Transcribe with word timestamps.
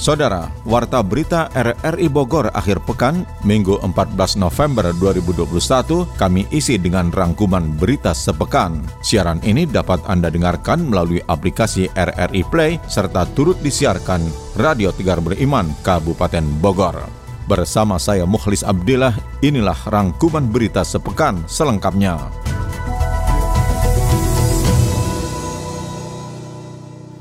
Saudara, 0.00 0.48
Warta 0.64 1.04
Berita 1.04 1.52
RRI 1.52 2.08
Bogor 2.08 2.48
akhir 2.56 2.80
pekan, 2.88 3.28
Minggu 3.44 3.84
14 3.84 4.40
November 4.40 4.96
2021, 4.96 6.08
kami 6.16 6.48
isi 6.48 6.80
dengan 6.80 7.12
rangkuman 7.12 7.76
berita 7.76 8.16
sepekan. 8.16 8.80
Siaran 9.04 9.44
ini 9.44 9.68
dapat 9.68 10.00
Anda 10.08 10.32
dengarkan 10.32 10.88
melalui 10.88 11.20
aplikasi 11.28 11.92
RRI 11.92 12.48
Play 12.48 12.80
serta 12.88 13.28
turut 13.36 13.60
disiarkan 13.60 14.24
Radio 14.56 14.88
Tegar 14.88 15.20
Beriman, 15.20 15.68
Kabupaten 15.84 16.48
Bogor. 16.64 16.96
Bersama 17.44 18.00
saya 18.00 18.24
Mukhlis 18.24 18.64
Abdillah, 18.64 19.12
inilah 19.44 19.76
rangkuman 19.84 20.48
berita 20.48 20.80
sepekan 20.80 21.44
selengkapnya. 21.44 22.16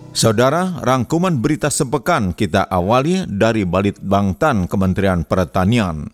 Saudara, 0.09 0.81
rangkuman 0.81 1.37
berita 1.37 1.69
sepekan 1.69 2.33
kita 2.33 2.65
awali 2.65 3.29
dari 3.29 3.61
Balit 3.61 4.01
Bangtan 4.01 4.65
Kementerian 4.65 5.21
Pertanian. 5.21 6.09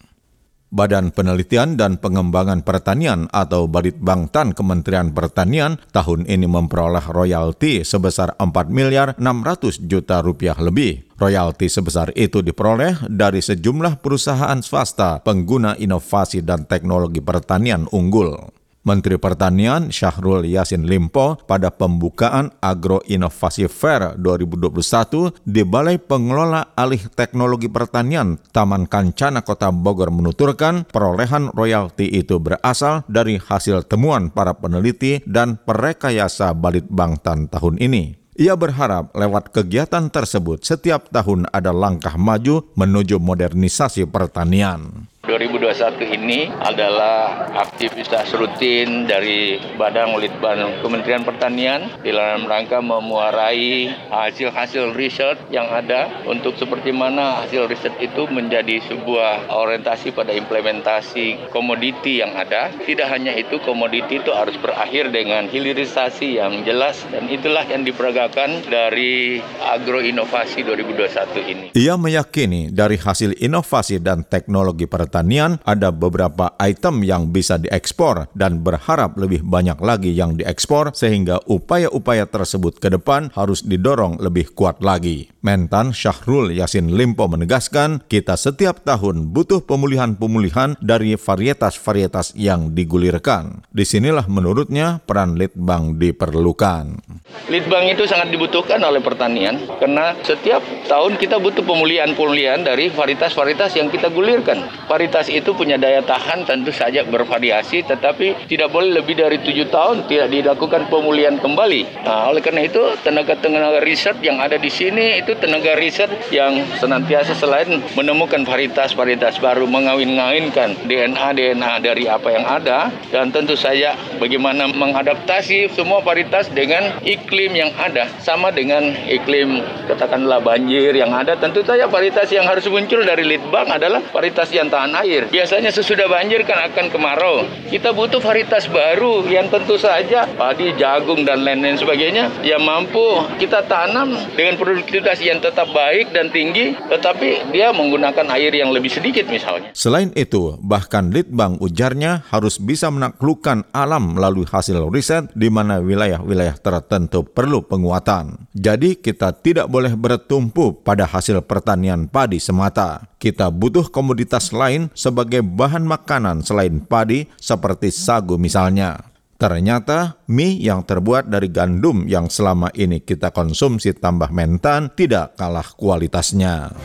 Badan 0.75 1.15
Penelitian 1.15 1.79
dan 1.79 1.95
Pengembangan 1.95 2.59
Pertanian 2.59 3.31
atau 3.31 3.71
Balit 3.71 3.95
Bangtan 3.95 4.51
Kementerian 4.51 5.15
Pertanian 5.15 5.79
tahun 5.95 6.27
ini 6.27 6.43
memperoleh 6.43 7.07
royalti 7.07 7.87
sebesar 7.87 8.35
4 8.35 8.51
miliar 8.67 9.15
600 9.15 9.87
juta 9.87 10.19
rupiah 10.19 10.59
lebih. 10.59 11.07
Royalti 11.15 11.71
sebesar 11.71 12.11
itu 12.19 12.43
diperoleh 12.43 13.07
dari 13.07 13.39
sejumlah 13.39 14.03
perusahaan 14.03 14.59
swasta 14.59 15.23
pengguna 15.23 15.79
inovasi 15.79 16.43
dan 16.43 16.67
teknologi 16.67 17.23
pertanian 17.23 17.87
unggul. 17.95 18.54
Menteri 18.85 19.17
Pertanian 19.17 19.89
Syahrul 19.89 20.45
Yasin 20.45 20.85
Limpo 20.85 21.41
pada 21.49 21.73
pembukaan 21.73 22.53
Agro 22.61 23.01
Inovasi 23.09 23.65
Fair 23.65 24.13
2021 24.21 25.33
di 25.41 25.65
Balai 25.65 25.97
Pengelola 25.97 26.77
Alih 26.77 27.09
Teknologi 27.17 27.65
Pertanian 27.65 28.37
Taman 28.53 28.85
Kancana 28.85 29.41
Kota 29.41 29.73
Bogor 29.73 30.13
menuturkan 30.13 30.85
perolehan 30.85 31.49
royalti 31.49 32.05
itu 32.13 32.37
berasal 32.37 33.01
dari 33.09 33.41
hasil 33.41 33.89
temuan 33.89 34.29
para 34.29 34.53
peneliti 34.53 35.25
dan 35.25 35.57
perekayasa 35.57 36.53
Balit 36.53 36.85
Bangtan 36.85 37.49
tahun 37.49 37.81
ini. 37.81 38.21
Ia 38.35 38.51
berharap 38.59 39.15
lewat 39.15 39.55
kegiatan 39.55 40.11
tersebut 40.11 40.59
setiap 40.59 41.07
tahun 41.07 41.47
ada 41.55 41.71
langkah 41.71 42.19
maju 42.19 42.67
menuju 42.75 43.15
modernisasi 43.15 44.03
pertanian. 44.11 45.07
2021 45.25 46.15
ini 46.15 46.47
adalah 46.61 47.49
aktivitas 47.57 48.29
rutin 48.37 49.09
dari 49.09 49.57
Badan 49.73 50.13
Litbang 50.21 50.85
Kementerian 50.85 51.25
Pertanian 51.25 51.89
dalam 52.05 52.45
rangka 52.45 52.77
memuarai 52.79 53.89
hasil-hasil 54.13 54.93
riset 54.93 55.41
yang 55.49 55.65
ada 55.73 56.23
untuk 56.29 56.53
seperti 56.61 56.93
mana 56.93 57.41
hasil 57.41 57.65
riset 57.65 57.97
itu 57.97 58.29
menjadi 58.29 58.77
sebuah 58.85 59.49
orientasi 59.49 60.13
pada 60.13 60.29
implementasi 60.31 61.49
komoditi 61.49 62.21
yang 62.21 62.37
ada. 62.37 62.69
Tidak 62.69 63.09
hanya 63.09 63.33
itu, 63.33 63.57
komoditi 63.65 64.21
itu 64.21 64.29
harus 64.29 64.55
berakhir 64.61 65.09
dengan 65.09 65.49
hilirisasi 65.49 66.37
yang 66.37 66.61
jelas 66.61 67.01
dan 67.09 67.25
itulah 67.27 67.65
yang 67.65 67.81
diperagakan 67.81 68.61
dari 68.69 69.41
agroinovasi 69.65 70.61
2021 70.61 71.51
ini. 71.51 71.65
Ia 71.73 71.97
meyakini 71.97 72.69
dari 72.69 73.01
hasil 73.01 73.41
inovasi 73.41 73.97
dan 73.97 74.21
teknologi 74.21 74.85
pertanian 74.85 75.14
pertanian 75.15 75.63
ada 75.63 75.95
beberapa 75.95 76.51
item 76.59 76.99
yang 77.07 77.31
bisa 77.31 77.55
diekspor 77.55 78.27
dan 78.35 78.59
berharap 78.59 79.15
lebih 79.15 79.47
banyak 79.47 79.79
lagi 79.79 80.11
yang 80.11 80.35
diekspor 80.35 80.91
sehingga 80.91 81.39
upaya-upaya 81.47 82.27
tersebut 82.27 82.83
ke 82.83 82.91
depan 82.91 83.31
harus 83.31 83.63
didorong 83.63 84.19
lebih 84.19 84.51
kuat 84.51 84.83
lagi. 84.83 85.31
Mentan 85.39 85.95
Syahrul 85.95 86.51
Yasin 86.51 86.91
Limpo 86.91 87.31
menegaskan 87.31 88.03
kita 88.11 88.35
setiap 88.35 88.83
tahun 88.83 89.31
butuh 89.31 89.63
pemulihan-pemulihan 89.63 90.75
dari 90.83 91.15
varietas-varietas 91.15 92.35
yang 92.35 92.75
digulirkan. 92.75 93.63
Di 93.71 93.87
sinilah 93.87 94.27
menurutnya 94.27 94.99
peran 94.99 95.39
Litbang 95.39 95.95
diperlukan. 95.95 96.99
Litbang 97.47 97.87
itu 97.87 98.03
sangat 98.03 98.35
dibutuhkan 98.35 98.83
oleh 98.83 98.99
pertanian 98.99 99.63
karena 99.79 100.11
setiap 100.27 100.59
tahun 100.91 101.15
kita 101.15 101.39
butuh 101.39 101.63
pemulihan-pemulihan 101.63 102.67
dari 102.67 102.91
varietas-varietas 102.91 103.79
yang 103.79 103.87
kita 103.87 104.11
gulirkan. 104.11 104.65
Varietas 104.89 105.04
Varietas 105.05 105.29
itu 105.29 105.53
punya 105.53 105.77
daya 105.77 106.01
tahan 106.01 106.49
tentu 106.49 106.73
saja 106.73 107.05
bervariasi, 107.05 107.85
tetapi 107.85 108.49
tidak 108.49 108.73
boleh 108.73 108.97
lebih 108.97 109.13
dari 109.13 109.37
tujuh 109.37 109.69
tahun 109.69 110.09
tidak 110.09 110.33
dilakukan 110.33 110.89
pemulihan 110.89 111.37
kembali. 111.37 112.01
Nah, 112.01 112.33
oleh 112.33 112.41
karena 112.41 112.65
itu 112.65 112.81
tenaga-tenaga 113.05 113.85
riset 113.85 114.17
yang 114.25 114.41
ada 114.41 114.57
di 114.57 114.65
sini 114.65 115.21
itu 115.21 115.37
tenaga 115.37 115.77
riset 115.77 116.09
yang 116.33 116.57
senantiasa 116.81 117.37
selain 117.37 117.85
menemukan 117.93 118.49
varietas-varietas 118.49 119.37
baru, 119.37 119.69
mengawin-ngawinkan 119.69 120.89
DNA-DNA 120.89 121.85
dari 121.85 122.09
apa 122.09 122.33
yang 122.33 122.49
ada, 122.49 122.89
dan 123.13 123.29
tentu 123.29 123.53
saja 123.53 123.93
bagaimana 124.17 124.73
mengadaptasi 124.73 125.69
semua 125.77 126.01
varietas 126.01 126.49
dengan 126.49 126.97
iklim 127.05 127.53
yang 127.53 127.69
ada, 127.77 128.09
sama 128.25 128.49
dengan 128.49 128.89
iklim 129.05 129.61
katakanlah 129.85 130.41
banjir 130.41 130.97
yang 130.97 131.13
ada. 131.13 131.37
Tentu 131.37 131.61
saja 131.61 131.85
varietas 131.85 132.33
yang 132.33 132.49
harus 132.49 132.65
muncul 132.65 133.05
dari 133.05 133.21
litbang 133.21 133.69
adalah 133.69 134.01
varietas 134.09 134.49
yang 134.49 134.65
tahan 134.65 134.94
air. 135.03 135.27
Biasanya 135.27 135.73
sesudah 135.73 136.07
banjir 136.07 136.45
kan 136.47 136.71
akan 136.71 136.87
kemarau. 136.87 137.43
Kita 137.67 137.91
butuh 137.91 138.23
varietas 138.23 138.71
baru 138.71 139.27
yang 139.27 139.51
tentu 139.51 139.75
saja 139.75 140.29
padi, 140.39 140.71
jagung 140.79 141.27
dan 141.27 141.43
lain-lain 141.43 141.75
sebagainya 141.75 142.31
yang 142.45 142.63
mampu 142.63 143.25
kita 143.35 143.65
tanam 143.67 144.15
dengan 144.37 144.55
produktivitas 144.55 145.19
yang 145.19 145.43
tetap 145.43 145.67
baik 145.75 146.15
dan 146.15 146.31
tinggi, 146.31 146.77
tetapi 146.87 147.51
dia 147.51 147.75
menggunakan 147.75 148.27
air 148.35 148.55
yang 148.55 148.71
lebih 148.71 148.91
sedikit 148.91 149.27
misalnya. 149.27 149.75
Selain 149.75 150.11
itu, 150.15 150.55
bahkan 150.63 151.11
Litbang 151.11 151.59
ujarnya 151.59 152.27
harus 152.31 152.59
bisa 152.61 152.87
menaklukkan 152.91 153.67
alam 153.75 154.15
melalui 154.15 154.47
hasil 154.47 154.87
riset 154.91 155.27
di 155.35 155.51
mana 155.51 155.83
wilayah-wilayah 155.83 156.55
tertentu 156.59 157.27
perlu 157.27 157.63
penguatan. 157.65 158.47
Jadi 158.55 158.99
kita 158.99 159.35
tidak 159.35 159.67
boleh 159.67 159.93
bertumpu 159.97 160.75
pada 160.79 161.03
hasil 161.09 161.43
pertanian 161.43 162.07
padi 162.07 162.39
semata. 162.39 163.14
Kita 163.25 163.49
butuh 163.49 163.89
komoditas 163.89 164.53
lain 164.53 164.93
sebagai 164.93 165.41
bahan 165.41 165.81
makanan 165.81 166.45
selain 166.45 166.77
padi 166.77 167.25
seperti 167.41 167.89
sagu 167.89 168.37
misalnya. 168.37 169.01
Ternyata 169.41 170.21
mie 170.29 170.61
yang 170.61 170.85
terbuat 170.85 171.33
dari 171.33 171.49
gandum 171.49 172.05
yang 172.05 172.29
selama 172.29 172.69
ini 172.77 173.01
kita 173.01 173.33
konsumsi 173.33 173.97
tambah 173.97 174.29
mentan 174.29 174.93
tidak 174.93 175.33
kalah 175.41 175.65
kualitasnya. 175.73 176.77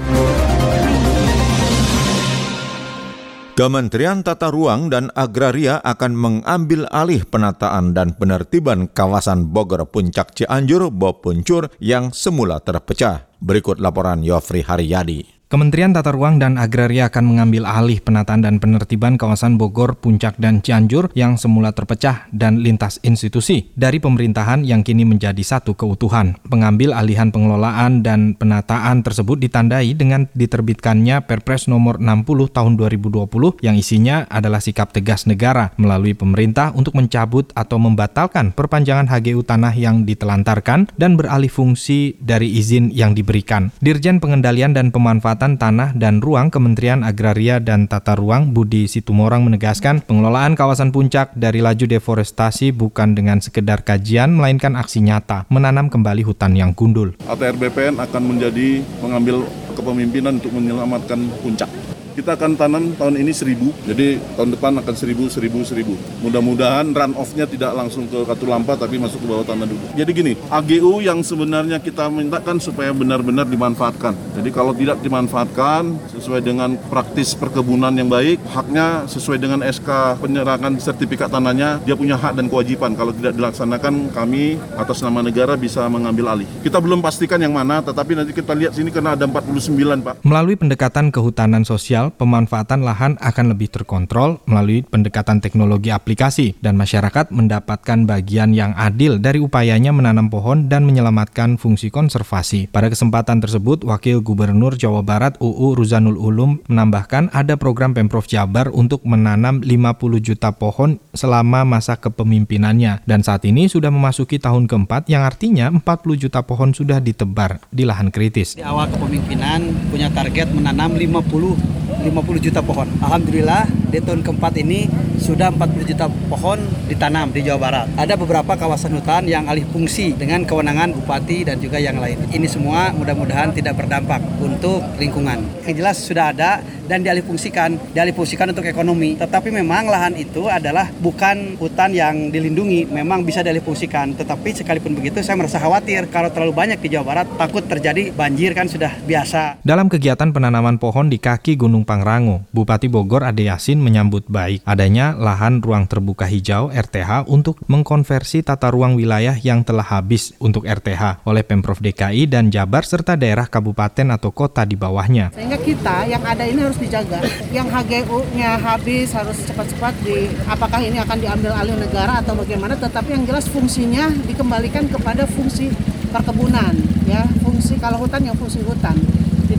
Kementerian 3.53 4.25
Tata 4.25 4.49
Ruang 4.49 4.89
dan 4.89 5.13
Agraria 5.13 5.77
akan 5.85 6.17
mengambil 6.17 6.89
alih 6.89 7.21
penataan 7.29 7.93
dan 7.93 8.17
penertiban 8.17 8.89
kawasan 8.89 9.53
Bogor 9.53 9.85
Puncak 9.85 10.33
Cianjur 10.33 10.89
Bopuncur 10.89 11.69
yang 11.85 12.17
semula 12.17 12.65
terpecah. 12.65 13.29
Berikut 13.45 13.77
laporan 13.77 14.25
Yofri 14.25 14.65
Haryadi. 14.65 15.40
Kementerian 15.51 15.91
Tata 15.91 16.15
Ruang 16.15 16.39
dan 16.39 16.55
Agraria 16.63 17.11
akan 17.11 17.35
mengambil 17.35 17.67
alih 17.67 17.99
penataan 17.99 18.39
dan 18.39 18.63
penertiban 18.63 19.19
kawasan 19.19 19.59
Bogor, 19.59 19.99
Puncak, 19.99 20.39
dan 20.39 20.63
Cianjur 20.63 21.11
yang 21.19 21.35
semula 21.43 21.75
terpecah 21.75 22.31
dan 22.31 22.63
lintas 22.63 23.03
institusi 23.03 23.67
dari 23.75 23.99
pemerintahan 23.99 24.63
yang 24.63 24.87
kini 24.87 25.03
menjadi 25.03 25.43
satu 25.43 25.75
keutuhan. 25.75 26.39
Pengambil 26.47 26.95
alihan 26.95 27.35
pengelolaan 27.35 28.07
dan 28.07 28.39
penataan 28.39 29.03
tersebut 29.03 29.43
ditandai 29.43 29.91
dengan 29.99 30.31
diterbitkannya 30.39 31.27
Perpres 31.27 31.67
nomor 31.67 31.99
60 31.99 32.31
tahun 32.55 32.79
2020 32.79 33.27
yang 33.67 33.75
isinya 33.75 34.31
adalah 34.31 34.63
sikap 34.63 34.95
tegas 34.95 35.27
negara 35.27 35.75
melalui 35.83 36.15
pemerintah 36.15 36.71
untuk 36.79 36.95
mencabut 36.95 37.51
atau 37.59 37.83
membatalkan 37.83 38.55
perpanjangan 38.55 39.11
HGU 39.11 39.43
tanah 39.43 39.75
yang 39.75 40.07
ditelantarkan 40.07 40.95
dan 40.95 41.19
beralih 41.19 41.51
fungsi 41.51 42.15
dari 42.23 42.55
izin 42.55 42.95
yang 42.95 43.19
diberikan. 43.19 43.75
Dirjen 43.83 44.23
Pengendalian 44.23 44.79
dan 44.79 44.95
Pemanfaatan 44.95 45.40
Tanah 45.41 45.97
dan 45.97 46.21
Ruang 46.21 46.53
Kementerian 46.53 47.01
Agraria 47.01 47.57
dan 47.57 47.89
Tata 47.89 48.13
Ruang 48.13 48.53
Budi 48.53 48.85
Situmorang 48.85 49.41
menegaskan 49.41 50.05
pengelolaan 50.05 50.53
kawasan 50.53 50.93
puncak 50.93 51.33
dari 51.33 51.65
laju 51.65 51.89
deforestasi 51.89 52.77
bukan 52.77 53.17
dengan 53.17 53.41
sekedar 53.41 53.81
kajian 53.81 54.37
melainkan 54.37 54.77
aksi 54.77 55.01
nyata 55.01 55.49
menanam 55.49 55.89
kembali 55.89 56.21
hutan 56.29 56.53
yang 56.53 56.77
gundul. 56.77 57.17
ATR 57.25 57.57
BPN 57.57 57.97
akan 57.97 58.23
menjadi 58.29 58.85
mengambil 59.01 59.49
kepemimpinan 59.73 60.37
untuk 60.37 60.53
menyelamatkan 60.53 61.25
puncak 61.41 61.73
kita 62.21 62.37
akan 62.37 62.53
tanam 62.53 62.93
tahun 63.01 63.17
ini 63.17 63.33
seribu, 63.33 63.73
jadi 63.89 64.21
tahun 64.37 64.53
depan 64.53 64.77
akan 64.85 64.93
seribu, 64.93 65.25
seribu, 65.33 65.65
seribu. 65.65 65.97
Mudah-mudahan 66.21 66.93
run 66.93 67.17
off-nya 67.17 67.49
tidak 67.49 67.73
langsung 67.73 68.05
ke 68.13 68.29
Katulampa 68.29 68.77
tapi 68.77 69.01
masuk 69.01 69.25
ke 69.25 69.27
bawah 69.27 69.47
tanah 69.49 69.65
dulu. 69.65 69.81
Jadi 69.97 70.11
gini, 70.13 70.33
AGU 70.53 71.01
yang 71.01 71.25
sebenarnya 71.25 71.81
kita 71.81 72.13
mintakan 72.13 72.61
supaya 72.61 72.93
benar-benar 72.93 73.49
dimanfaatkan. 73.49 74.13
Jadi 74.37 74.53
kalau 74.53 74.77
tidak 74.77 75.01
dimanfaatkan 75.01 75.97
sesuai 76.13 76.45
dengan 76.45 76.77
praktis 76.93 77.33
perkebunan 77.33 77.97
yang 77.97 78.13
baik, 78.13 78.37
haknya 78.53 79.09
sesuai 79.09 79.41
dengan 79.41 79.65
SK 79.65 80.21
penyerangan 80.21 80.77
sertifikat 80.77 81.33
tanahnya, 81.33 81.81
dia 81.89 81.97
punya 81.97 82.21
hak 82.21 82.37
dan 82.37 82.53
kewajiban. 82.53 82.93
Kalau 82.93 83.17
tidak 83.17 83.33
dilaksanakan, 83.33 84.13
kami 84.13 84.61
atas 84.77 85.01
nama 85.01 85.25
negara 85.25 85.57
bisa 85.57 85.89
mengambil 85.89 86.37
alih. 86.37 86.49
Kita 86.61 86.77
belum 86.85 87.01
pastikan 87.01 87.41
yang 87.41 87.57
mana, 87.57 87.81
tetapi 87.81 88.13
nanti 88.13 88.37
kita 88.37 88.53
lihat 88.53 88.77
sini 88.77 88.93
karena 88.93 89.17
ada 89.17 89.25
49, 89.25 90.05
Pak. 90.05 90.15
Melalui 90.21 90.61
pendekatan 90.61 91.09
kehutanan 91.09 91.65
sosial, 91.65 92.10
pemanfaatan 92.15 92.83
lahan 92.83 93.13
akan 93.23 93.55
lebih 93.55 93.71
terkontrol 93.71 94.43
melalui 94.47 94.83
pendekatan 94.83 95.39
teknologi 95.39 95.95
aplikasi 95.95 96.59
dan 96.59 96.75
masyarakat 96.75 97.31
mendapatkan 97.31 98.07
bagian 98.07 98.55
yang 98.55 98.75
adil 98.75 99.23
dari 99.23 99.39
upayanya 99.39 99.95
menanam 99.95 100.31
pohon 100.31 100.67
dan 100.67 100.87
menyelamatkan 100.87 101.59
fungsi 101.59 101.91
konservasi. 101.91 102.71
Pada 102.71 102.91
kesempatan 102.91 103.39
tersebut, 103.39 103.83
Wakil 103.87 104.23
Gubernur 104.23 104.75
Jawa 104.75 105.03
Barat 105.03 105.39
UU 105.39 105.79
Ruzanul 105.79 106.19
Ulum 106.19 106.63
menambahkan 106.71 107.31
ada 107.31 107.55
program 107.55 107.93
Pemprov 107.97 108.27
Jabar 108.31 108.71
untuk 108.71 109.03
menanam 109.07 109.63
50 109.63 110.21
juta 110.21 110.55
pohon 110.55 111.03
selama 111.13 111.67
masa 111.67 111.99
kepemimpinannya 111.99 113.03
dan 113.05 113.21
saat 113.25 113.45
ini 113.49 113.67
sudah 113.67 113.89
memasuki 113.91 114.39
tahun 114.39 114.67
keempat 114.67 115.11
yang 115.11 115.23
artinya 115.27 115.71
40 115.73 115.83
juta 116.17 116.41
pohon 116.47 116.73
sudah 116.73 116.99
ditebar 116.99 117.61
di 117.69 117.85
lahan 117.85 118.09
kritis. 118.09 118.57
Di 118.57 118.65
awal 118.65 118.89
kepemimpinan 118.93 119.91
punya 119.91 120.09
target 120.13 120.53
menanam 120.53 120.95
50 120.95 122.00
50 122.01 122.41
juta 122.41 122.61
pohon. 122.65 122.89
Alhamdulillah 123.05 123.69
di 123.91 123.99
tahun 124.01 124.23
keempat 124.25 124.55
ini 124.63 124.87
sudah 125.21 125.53
40 125.53 125.91
juta 125.93 126.07
pohon 126.33 126.59
ditanam 126.89 127.29
di 127.29 127.45
Jawa 127.45 127.59
Barat. 127.61 127.87
Ada 128.01 128.17
beberapa 128.17 128.57
kawasan 128.57 128.97
hutan 128.97 129.29
yang 129.29 129.45
alih 129.47 129.69
fungsi 129.69 130.17
dengan 130.17 130.49
kewenangan 130.49 130.97
bupati 130.97 131.45
dan 131.45 131.61
juga 131.61 131.77
yang 131.77 132.01
lain. 132.01 132.17
Ini 132.33 132.47
semua 132.49 132.91
mudah-mudahan 132.97 133.53
tidak 133.53 133.77
berdampak 133.77 134.25
untuk 134.41 134.81
lingkungan. 134.97 135.45
Yang 135.69 135.77
jelas 135.77 135.97
sudah 136.01 136.33
ada 136.33 136.65
dan 136.91 137.07
dialih 137.07 137.23
fungsikan, 137.23 137.79
dialih 137.95 138.11
fungsikan 138.11 138.51
untuk 138.51 138.67
ekonomi. 138.67 139.15
Tetapi 139.15 139.55
memang 139.55 139.87
lahan 139.87 140.19
itu 140.19 140.51
adalah 140.51 140.91
bukan 140.99 141.55
hutan 141.61 141.95
yang 141.95 142.35
dilindungi, 142.35 142.91
memang 142.91 143.23
bisa 143.23 143.47
dialih 143.47 143.63
fungsikan. 143.63 144.19
Tetapi 144.19 144.59
sekalipun 144.59 144.99
begitu 144.99 145.23
saya 145.23 145.39
merasa 145.39 145.63
khawatir 145.63 146.11
kalau 146.11 146.33
terlalu 146.35 146.51
banyak 146.51 146.83
di 146.83 146.91
Jawa 146.91 147.05
Barat 147.07 147.27
takut 147.39 147.63
terjadi 147.63 148.11
banjir 148.11 148.57
kan 148.57 148.67
sudah 148.67 148.91
biasa. 149.07 149.63
Dalam 149.63 149.87
kegiatan 149.87 150.35
penanaman 150.35 150.83
pohon 150.83 151.07
di 151.07 151.23
kaki 151.23 151.55
Gunung 151.55 151.87
Pangrango, 151.91 152.47
Bupati 152.55 152.87
Bogor 152.87 153.27
Ade 153.27 153.51
Yasin 153.51 153.83
menyambut 153.83 154.23
baik 154.31 154.63
adanya 154.63 155.11
lahan 155.19 155.59
ruang 155.59 155.91
terbuka 155.91 156.23
hijau 156.23 156.71
RTH 156.71 157.27
untuk 157.27 157.59
mengkonversi 157.67 158.47
tata 158.47 158.71
ruang 158.71 158.95
wilayah 158.95 159.35
yang 159.35 159.67
telah 159.67 159.83
habis 159.83 160.31
untuk 160.39 160.71
RTH 160.71 161.27
oleh 161.27 161.43
Pemprov 161.43 161.83
DKI 161.83 162.31
dan 162.31 162.55
Jabar 162.55 162.87
serta 162.87 163.19
daerah 163.19 163.51
kabupaten 163.51 164.07
atau 164.15 164.31
kota 164.31 164.63
di 164.63 164.79
bawahnya. 164.79 165.35
Sehingga 165.35 165.59
kita 165.59 166.07
yang 166.07 166.23
ada 166.23 166.47
ini 166.47 166.63
harus 166.63 166.79
dijaga. 166.79 167.27
Yang 167.51 167.75
HGU-nya 167.75 168.63
habis 168.63 169.11
harus 169.11 169.43
cepat-cepat 169.51 169.99
di 170.07 170.31
apakah 170.47 170.79
ini 170.87 171.03
akan 171.03 171.19
diambil 171.19 171.59
alih 171.59 171.75
negara 171.75 172.23
atau 172.23 172.39
bagaimana 172.39 172.79
tetapi 172.79 173.19
yang 173.19 173.27
jelas 173.27 173.51
fungsinya 173.51 174.15
dikembalikan 174.31 174.87
kepada 174.87 175.27
fungsi 175.27 175.75
perkebunan 176.15 176.71
ya, 177.11 177.27
fungsi 177.43 177.75
kalau 177.83 177.99
hutan 178.07 178.31
yang 178.31 178.39
fungsi 178.39 178.63
hutan 178.63 178.95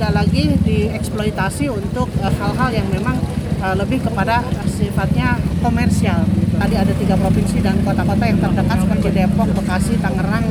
tidak 0.02 0.18
lagi 0.18 0.58
dieksploitasi 0.66 1.70
untuk 1.70 2.10
eh, 2.26 2.34
hal-hal 2.42 2.74
yang 2.74 2.90
memang 2.90 3.22
uh, 3.62 3.78
lebih 3.78 4.02
kepada 4.02 4.42
sifatnya 4.66 5.38
komersial. 5.62 6.26
Gitu. 6.26 6.58
Tadi 6.58 6.74
ada 6.74 6.94
tiga 6.98 7.14
provinsi 7.22 7.62
dan 7.62 7.78
kota-kota 7.86 8.26
yang 8.26 8.42
terdekat 8.42 8.82
seperti 8.82 9.08
Depok, 9.14 9.54
Bekasi, 9.54 10.02
Tangerang, 10.02 10.50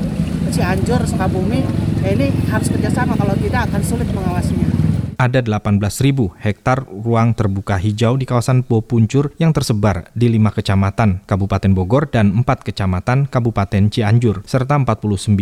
Cianjur, 0.54 1.02
Sukabumi. 1.02 1.66
Ya 1.98 2.14
ini 2.14 2.30
harus 2.46 2.70
kerjasama 2.70 3.18
kalau 3.18 3.34
tidak 3.42 3.66
akan 3.66 3.82
sulit 3.82 4.06
mengawasinya 4.14 4.89
ada 5.20 5.44
18.000 5.44 6.40
hektar 6.40 6.88
ruang 6.88 7.36
terbuka 7.36 7.76
hijau 7.76 8.16
di 8.16 8.24
kawasan 8.24 8.64
Puncur 8.64 9.36
yang 9.36 9.52
tersebar 9.52 10.08
di 10.16 10.32
lima 10.32 10.48
kecamatan 10.48 11.20
Kabupaten 11.28 11.76
Bogor 11.76 12.08
dan 12.08 12.32
empat 12.32 12.64
kecamatan 12.64 13.28
Kabupaten 13.28 13.92
Cianjur, 13.92 14.40
serta 14.48 14.80
49 14.80 15.36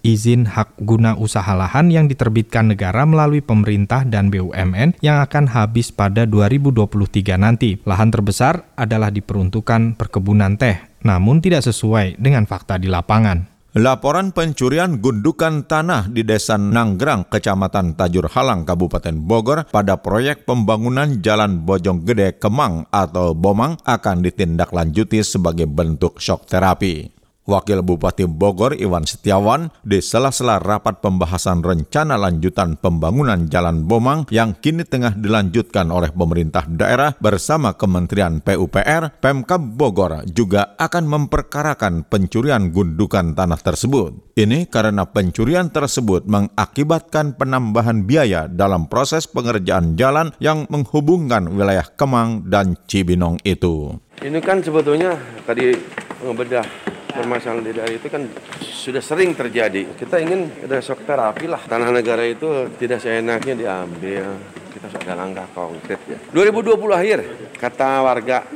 izin 0.00 0.48
hak 0.48 0.80
guna 0.80 1.12
usaha 1.20 1.52
lahan 1.52 1.92
yang 1.92 2.08
diterbitkan 2.08 2.72
negara 2.72 3.04
melalui 3.04 3.44
pemerintah 3.44 4.08
dan 4.08 4.32
BUMN 4.32 4.96
yang 5.04 5.20
akan 5.20 5.52
habis 5.52 5.92
pada 5.92 6.24
2023 6.24 7.36
nanti. 7.36 7.76
Lahan 7.84 8.08
terbesar 8.08 8.72
adalah 8.80 9.12
diperuntukkan 9.12 10.00
perkebunan 10.00 10.56
teh, 10.56 10.80
namun 11.04 11.44
tidak 11.44 11.68
sesuai 11.68 12.16
dengan 12.16 12.48
fakta 12.48 12.80
di 12.80 12.88
lapangan. 12.88 13.57
Laporan 13.78 14.34
pencurian 14.34 14.98
gundukan 14.98 15.62
tanah 15.62 16.10
di 16.10 16.26
Desa 16.26 16.58
Nanggrang, 16.58 17.30
Kecamatan 17.30 17.94
Tajur 17.94 18.26
Halang, 18.26 18.66
Kabupaten 18.66 19.14
Bogor 19.14 19.70
pada 19.70 19.94
proyek 20.02 20.42
pembangunan 20.42 21.22
Jalan 21.22 21.62
Bojong 21.62 22.02
Gede 22.02 22.34
Kemang 22.42 22.90
atau 22.90 23.38
Bomang 23.38 23.78
akan 23.86 24.26
ditindaklanjuti 24.26 25.22
sebagai 25.22 25.70
bentuk 25.70 26.18
shock 26.18 26.50
terapi. 26.50 27.17
Wakil 27.48 27.80
Bupati 27.80 28.28
Bogor 28.28 28.76
Iwan 28.76 29.08
Setiawan 29.08 29.72
di 29.80 30.04
sela-sela 30.04 30.60
rapat 30.60 31.00
pembahasan 31.00 31.64
rencana 31.64 32.20
lanjutan 32.20 32.76
pembangunan 32.76 33.48
Jalan 33.48 33.88
Bomang 33.88 34.28
yang 34.28 34.52
kini 34.52 34.84
tengah 34.84 35.16
dilanjutkan 35.16 35.88
oleh 35.88 36.12
pemerintah 36.12 36.68
daerah 36.68 37.16
bersama 37.16 37.72
Kementerian 37.72 38.44
PUPR, 38.44 39.16
Pemkab 39.24 39.64
Bogor 39.64 40.28
juga 40.28 40.76
akan 40.76 41.08
memperkarakan 41.08 42.04
pencurian 42.04 42.68
gundukan 42.68 43.32
tanah 43.32 43.56
tersebut. 43.64 44.36
Ini 44.36 44.68
karena 44.68 45.08
pencurian 45.08 45.72
tersebut 45.72 46.28
mengakibatkan 46.28 47.32
penambahan 47.40 48.04
biaya 48.04 48.44
dalam 48.44 48.92
proses 48.92 49.24
pengerjaan 49.24 49.96
jalan 49.96 50.36
yang 50.36 50.68
menghubungkan 50.68 51.48
wilayah 51.48 51.88
Kemang 51.96 52.44
dan 52.52 52.76
Cibinong 52.84 53.40
itu. 53.48 53.96
Ini 54.20 54.36
kan 54.44 54.60
sebetulnya 54.60 55.16
tadi 55.48 55.72
ngebedah 56.20 56.97
permasalahan 57.08 57.64
di 57.64 57.72
daerah 57.74 57.94
itu 57.94 58.08
kan 58.08 58.22
sudah 58.60 59.02
sering 59.02 59.34
terjadi. 59.34 59.96
Kita 59.96 60.20
ingin 60.20 60.64
ada 60.64 60.78
shock 60.80 61.02
terapi 61.02 61.48
lah. 61.48 61.60
Tanah 61.64 61.90
negara 61.90 62.22
itu 62.24 62.68
tidak 62.76 63.02
seenaknya 63.02 63.54
diambil. 63.56 64.38
Kita 64.68 64.86
sudah 64.92 65.14
langkah 65.16 65.48
konkret 65.56 66.00
ya. 66.06 66.18
2020 66.30 66.78
akhir, 66.94 67.18
kata 67.58 67.90
warga 68.04 68.46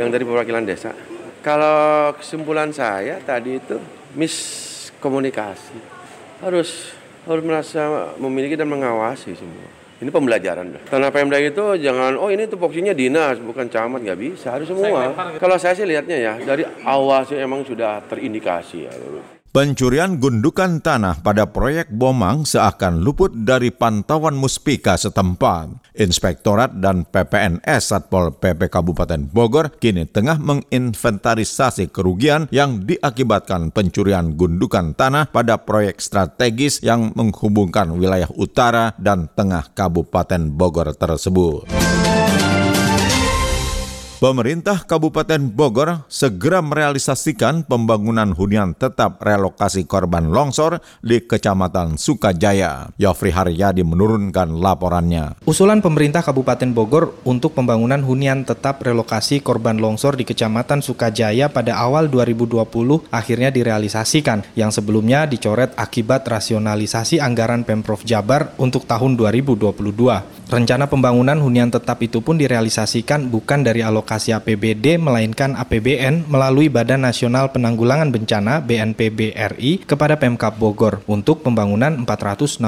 yang 0.00 0.08
dari 0.08 0.24
perwakilan 0.24 0.64
desa. 0.64 0.94
Kalau 1.44 2.10
kesimpulan 2.18 2.72
saya 2.72 3.20
tadi 3.22 3.60
itu 3.60 3.76
miskomunikasi. 4.16 5.78
Harus 6.42 6.96
harus 7.26 7.42
merasa 7.42 8.14
memiliki 8.22 8.54
dan 8.54 8.70
mengawasi 8.70 9.34
semua. 9.34 9.75
Ini 9.96 10.12
pembelajaran. 10.12 10.76
Tanah 10.92 11.08
Pemda 11.08 11.40
itu 11.40 11.80
jangan, 11.80 12.20
oh 12.20 12.28
ini 12.28 12.44
tupoksinya 12.44 12.92
dinas, 12.92 13.40
bukan 13.40 13.64
camat, 13.72 14.04
nggak 14.04 14.20
bisa. 14.20 14.52
Harus 14.52 14.68
semua. 14.68 15.16
Kalau 15.40 15.56
saya 15.56 15.72
sih 15.72 15.88
lihatnya 15.88 16.16
ya, 16.20 16.32
dari 16.36 16.68
awal 16.84 17.24
sih 17.24 17.40
emang 17.40 17.64
sudah 17.64 18.04
terindikasi 18.04 18.84
ya. 18.84 18.92
Pencurian 19.56 20.20
gundukan 20.20 20.84
tanah 20.84 21.24
pada 21.24 21.48
proyek 21.48 21.88
Bomang 21.88 22.44
seakan 22.44 23.00
luput 23.00 23.32
dari 23.32 23.72
pantauan 23.72 24.36
muspika 24.36 25.00
setempat. 25.00 25.96
Inspektorat 25.96 26.76
dan 26.76 27.08
PPNS 27.08 27.88
Satpol 27.88 28.36
PP 28.36 28.68
Kabupaten 28.68 29.24
Bogor 29.24 29.72
kini 29.80 30.04
tengah 30.04 30.36
menginventarisasi 30.36 31.88
kerugian 31.88 32.52
yang 32.52 32.84
diakibatkan 32.84 33.72
pencurian 33.72 34.36
gundukan 34.36 34.92
tanah 34.92 35.32
pada 35.32 35.56
proyek 35.64 36.04
strategis 36.04 36.84
yang 36.84 37.16
menghubungkan 37.16 37.96
wilayah 37.96 38.28
utara 38.36 38.92
dan 39.00 39.32
tengah 39.32 39.72
Kabupaten 39.72 40.52
Bogor 40.52 40.92
tersebut. 40.92 41.64
Pemerintah 44.16 44.80
Kabupaten 44.88 45.52
Bogor 45.52 46.08
segera 46.08 46.64
merealisasikan 46.64 47.68
pembangunan 47.68 48.32
hunian 48.32 48.72
tetap 48.72 49.20
relokasi 49.20 49.84
korban 49.84 50.32
longsor 50.32 50.80
di 51.04 51.20
Kecamatan 51.20 52.00
Sukajaya. 52.00 52.96
Yofri 52.96 53.28
Haryadi 53.28 53.84
menurunkan 53.84 54.56
laporannya. 54.56 55.36
Usulan 55.44 55.84
pemerintah 55.84 56.24
Kabupaten 56.24 56.72
Bogor 56.72 57.12
untuk 57.28 57.52
pembangunan 57.52 58.00
hunian 58.00 58.48
tetap 58.48 58.80
relokasi 58.80 59.44
korban 59.44 59.76
longsor 59.76 60.16
di 60.16 60.24
Kecamatan 60.24 60.80
Sukajaya 60.80 61.52
pada 61.52 61.76
awal 61.76 62.08
2020 62.08 63.12
akhirnya 63.12 63.52
direalisasikan, 63.52 64.48
yang 64.56 64.72
sebelumnya 64.72 65.28
dicoret 65.28 65.76
akibat 65.76 66.24
rasionalisasi 66.24 67.20
anggaran 67.20 67.68
Pemprov 67.68 68.00
Jabar 68.08 68.56
untuk 68.56 68.88
tahun 68.88 69.20
2022. 69.20 69.76
Rencana 70.46 70.88
pembangunan 70.88 71.36
hunian 71.36 71.68
tetap 71.68 72.00
itu 72.00 72.24
pun 72.24 72.40
direalisasikan 72.40 73.28
bukan 73.28 73.60
dari 73.66 73.84
alokasi 73.84 74.05
alokasi 74.06 74.30
APBD 74.30 75.02
melainkan 75.02 75.58
APBN 75.58 76.30
melalui 76.30 76.70
Badan 76.70 77.02
Nasional 77.02 77.50
Penanggulangan 77.50 78.14
Bencana 78.14 78.62
BNPB 78.62 79.34
RI 79.34 79.82
kepada 79.82 80.14
Pemkap 80.14 80.62
Bogor 80.62 81.02
untuk 81.10 81.42
pembangunan 81.42 82.06
467 82.06 82.62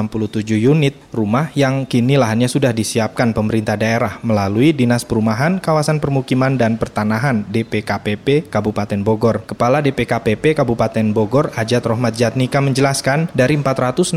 unit 0.59 0.99
rumah 1.15 1.55
yang 1.55 1.87
kini 1.87 2.19
lahannya 2.19 2.51
sudah 2.51 2.75
disiapkan 2.75 3.31
pemerintah 3.31 3.79
daerah 3.79 4.19
melalui 4.27 4.75
Dinas 4.75 5.07
Perumahan, 5.07 5.63
Kawasan 5.63 6.03
Permukiman 6.03 6.59
dan 6.59 6.75
Pertanahan 6.75 7.47
DPKPP 7.47 8.51
Kabupaten 8.51 8.99
Bogor. 9.07 9.47
Kepala 9.47 9.79
DPKPP 9.79 10.59
Kabupaten 10.59 11.07
Bogor 11.15 11.55
Ajat 11.55 11.87
Rohmat 11.87 12.19
Jatnika 12.19 12.59
menjelaskan 12.59 13.31
dari 13.31 13.55
467 13.55 14.11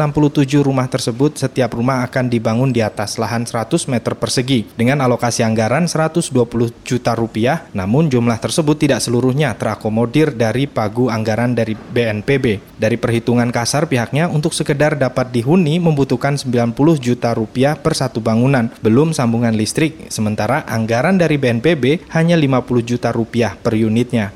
rumah 0.66 0.90
tersebut 0.90 1.38
setiap 1.38 1.78
rumah 1.78 2.02
akan 2.02 2.34
dibangun 2.34 2.74
di 2.74 2.82
atas 2.82 3.22
lahan 3.22 3.46
100 3.46 3.94
meter 3.94 4.18
persegi 4.18 4.66
dengan 4.74 5.06
alokasi 5.06 5.46
anggaran 5.46 5.86
120 5.86 6.34
juta 6.82 7.11
rupiah, 7.14 7.68
namun 7.72 8.12
jumlah 8.12 8.38
tersebut 8.38 8.76
tidak 8.76 9.00
seluruhnya 9.00 9.56
terakomodir 9.56 10.36
dari 10.36 10.68
pagu 10.68 11.08
anggaran 11.08 11.56
dari 11.56 11.74
BNPB. 11.74 12.78
Dari 12.78 12.98
perhitungan 12.98 13.50
kasar 13.50 13.88
pihaknya 13.88 14.28
untuk 14.28 14.52
sekedar 14.52 15.00
dapat 15.00 15.30
dihuni 15.30 15.78
membutuhkan 15.78 16.36
90 16.36 16.76
juta 17.00 17.32
rupiah 17.32 17.80
per 17.80 17.96
satu 17.96 18.20
bangunan, 18.20 18.70
belum 18.84 19.16
sambungan 19.16 19.56
listrik, 19.56 20.10
sementara 20.12 20.66
anggaran 20.68 21.16
dari 21.16 21.40
BNPB 21.40 22.12
hanya 22.14 22.36
50 22.36 22.84
juta 22.84 23.10
rupiah 23.16 23.56
per 23.56 23.74
unitnya. 23.78 24.34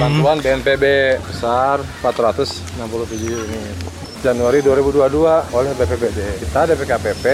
Bantuan 0.00 0.40
BNPB 0.40 1.16
besar 1.20 1.84
467 2.00 3.28
unit. 3.28 4.05
Januari 4.24 4.64
2022 4.64 5.52
oleh 5.52 5.70
BPBD. 5.76 6.18
Kita 6.40 6.64
DPKPP 6.70 7.24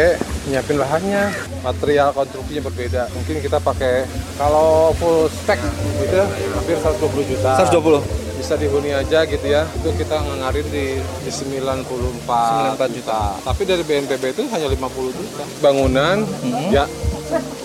nyiapin 0.51 0.77
lahannya, 0.81 1.31
material 1.62 2.11
konstruksinya 2.11 2.67
berbeda. 2.67 3.03
Mungkin 3.15 3.39
kita 3.39 3.59
pakai 3.62 4.09
kalau 4.35 4.91
full 4.99 5.31
spec 5.31 5.62
gitu 6.03 6.23
hampir 6.59 6.77
120 6.81 7.31
juta. 7.31 7.51
120 7.62 8.32
bisa 8.42 8.58
dihuni 8.58 8.90
aja 8.90 9.22
gitu 9.22 9.46
ya 9.46 9.62
itu 9.78 9.88
kita 9.94 10.18
ngarin 10.18 10.66
di, 10.66 10.99
di 10.99 11.30
94, 11.30 11.87
94 12.26 12.96
juta 12.99 13.38
tapi 13.46 13.62
dari 13.62 13.87
BNPB 13.87 14.34
itu 14.34 14.42
hanya 14.50 14.66
50 14.66 15.14
juta 15.14 15.44
bangunan 15.62 16.26
-hmm. 16.26 16.75
ya 16.75 16.84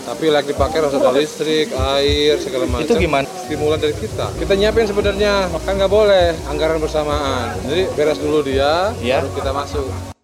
tapi 0.07 0.31
lagi 0.31 0.55
dipakai 0.55 0.79
harus 0.79 0.95
ada 0.95 1.11
listrik, 1.11 1.67
air, 1.75 2.39
segala 2.39 2.63
macam. 2.63 2.87
Itu 2.87 2.95
gimana? 2.95 3.27
Stimulan 3.27 3.75
dari 3.75 3.91
kita. 3.91 4.31
Kita 4.39 4.55
nyiapin 4.55 4.87
sebenarnya, 4.87 5.51
kan 5.51 5.75
nggak 5.75 5.91
boleh 5.91 6.31
anggaran 6.47 6.79
bersamaan. 6.79 7.51
Jadi 7.67 7.91
beres 7.91 8.15
dulu 8.15 8.39
dia, 8.47 8.95
ya. 9.03 9.19
baru 9.19 9.29
kita 9.35 9.51
masuk. 9.51 10.15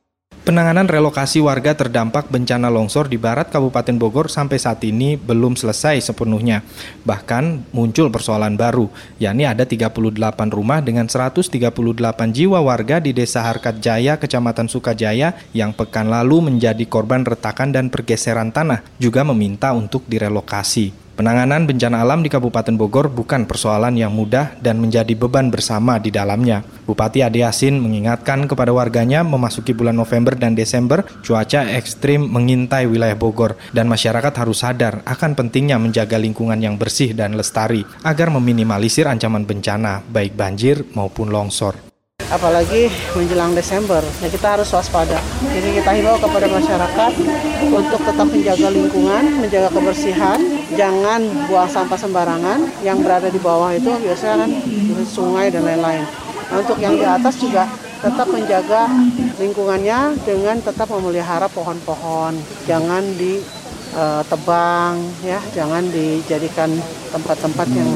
Penanganan 0.44 0.92
relokasi 0.92 1.40
warga 1.40 1.72
terdampak 1.72 2.28
bencana 2.28 2.68
longsor 2.68 3.08
di 3.08 3.16
barat 3.16 3.48
Kabupaten 3.48 3.96
Bogor 3.96 4.28
sampai 4.28 4.60
saat 4.60 4.84
ini 4.84 5.16
belum 5.16 5.56
selesai 5.56 6.04
sepenuhnya. 6.04 6.68
Bahkan 7.08 7.72
muncul 7.72 8.12
persoalan 8.12 8.60
baru, 8.60 8.92
yakni 9.24 9.48
ada 9.48 9.64
38 9.64 9.96
rumah 10.52 10.84
dengan 10.84 11.08
138 11.08 11.48
jiwa 12.36 12.60
warga 12.60 13.00
di 13.00 13.16
Desa 13.16 13.40
Harkat 13.40 13.80
Jaya, 13.80 14.20
Kecamatan 14.20 14.68
Sukajaya 14.68 15.32
yang 15.56 15.72
pekan 15.72 16.12
lalu 16.12 16.52
menjadi 16.52 16.84
korban 16.92 17.24
retakan 17.24 17.72
dan 17.72 17.88
pergeseran 17.88 18.52
tanah, 18.52 18.84
juga 19.00 19.24
meminta 19.24 19.72
untuk 19.72 20.04
direlokasi. 20.12 21.03
Penanganan 21.14 21.70
bencana 21.70 22.02
alam 22.02 22.26
di 22.26 22.30
Kabupaten 22.34 22.74
Bogor 22.74 23.06
bukan 23.06 23.46
persoalan 23.46 23.94
yang 23.94 24.10
mudah 24.10 24.58
dan 24.58 24.82
menjadi 24.82 25.14
beban 25.14 25.54
bersama 25.54 26.02
di 26.02 26.10
dalamnya. 26.10 26.66
Bupati 26.90 27.22
Ade 27.22 27.46
Yasin 27.46 27.78
mengingatkan 27.78 28.50
kepada 28.50 28.74
warganya 28.74 29.22
memasuki 29.22 29.78
bulan 29.78 29.94
November 29.94 30.34
dan 30.34 30.58
Desember, 30.58 31.06
cuaca 31.22 31.70
ekstrim 31.70 32.26
mengintai 32.26 32.90
wilayah 32.90 33.14
Bogor 33.14 33.54
dan 33.78 33.86
masyarakat 33.94 34.34
harus 34.34 34.66
sadar 34.66 35.06
akan 35.06 35.38
pentingnya 35.38 35.78
menjaga 35.78 36.18
lingkungan 36.18 36.58
yang 36.58 36.82
bersih 36.82 37.14
dan 37.14 37.38
lestari 37.38 37.86
agar 38.02 38.34
meminimalisir 38.34 39.06
ancaman 39.06 39.46
bencana 39.46 40.02
baik 40.10 40.34
banjir 40.34 40.82
maupun 40.98 41.30
longsor 41.30 41.93
apalagi 42.34 42.90
menjelang 43.14 43.54
Desember. 43.54 44.02
Ya 44.18 44.28
kita 44.34 44.58
harus 44.58 44.74
waspada. 44.74 45.22
Jadi 45.46 45.70
kita 45.78 45.94
himbau 45.94 46.18
kepada 46.18 46.50
masyarakat 46.50 47.14
untuk 47.70 48.02
tetap 48.02 48.28
menjaga 48.28 48.68
lingkungan, 48.74 49.24
menjaga 49.38 49.70
kebersihan, 49.70 50.42
jangan 50.74 51.22
buang 51.46 51.70
sampah 51.70 52.00
sembarangan. 52.02 52.66
Yang 52.82 52.98
berada 53.06 53.30
di 53.30 53.38
bawah 53.38 53.70
itu 53.70 53.94
biasanya 54.02 54.50
kan 54.50 54.52
sungai 55.06 55.54
dan 55.54 55.62
lain-lain. 55.62 56.02
Nah, 56.50 56.58
untuk 56.60 56.82
yang 56.82 56.98
di 56.98 57.06
atas 57.06 57.38
juga 57.38 57.70
tetap 58.04 58.28
menjaga 58.28 58.92
lingkungannya 59.40 60.20
dengan 60.28 60.60
tetap 60.60 60.92
memelihara 60.92 61.48
pohon-pohon. 61.48 62.36
Jangan 62.68 63.00
ditebang, 63.16 64.94
eh, 65.24 65.38
ya, 65.38 65.40
jangan 65.56 65.88
dijadikan 65.88 66.68
tempat-tempat 67.16 67.68
yang 67.72 67.90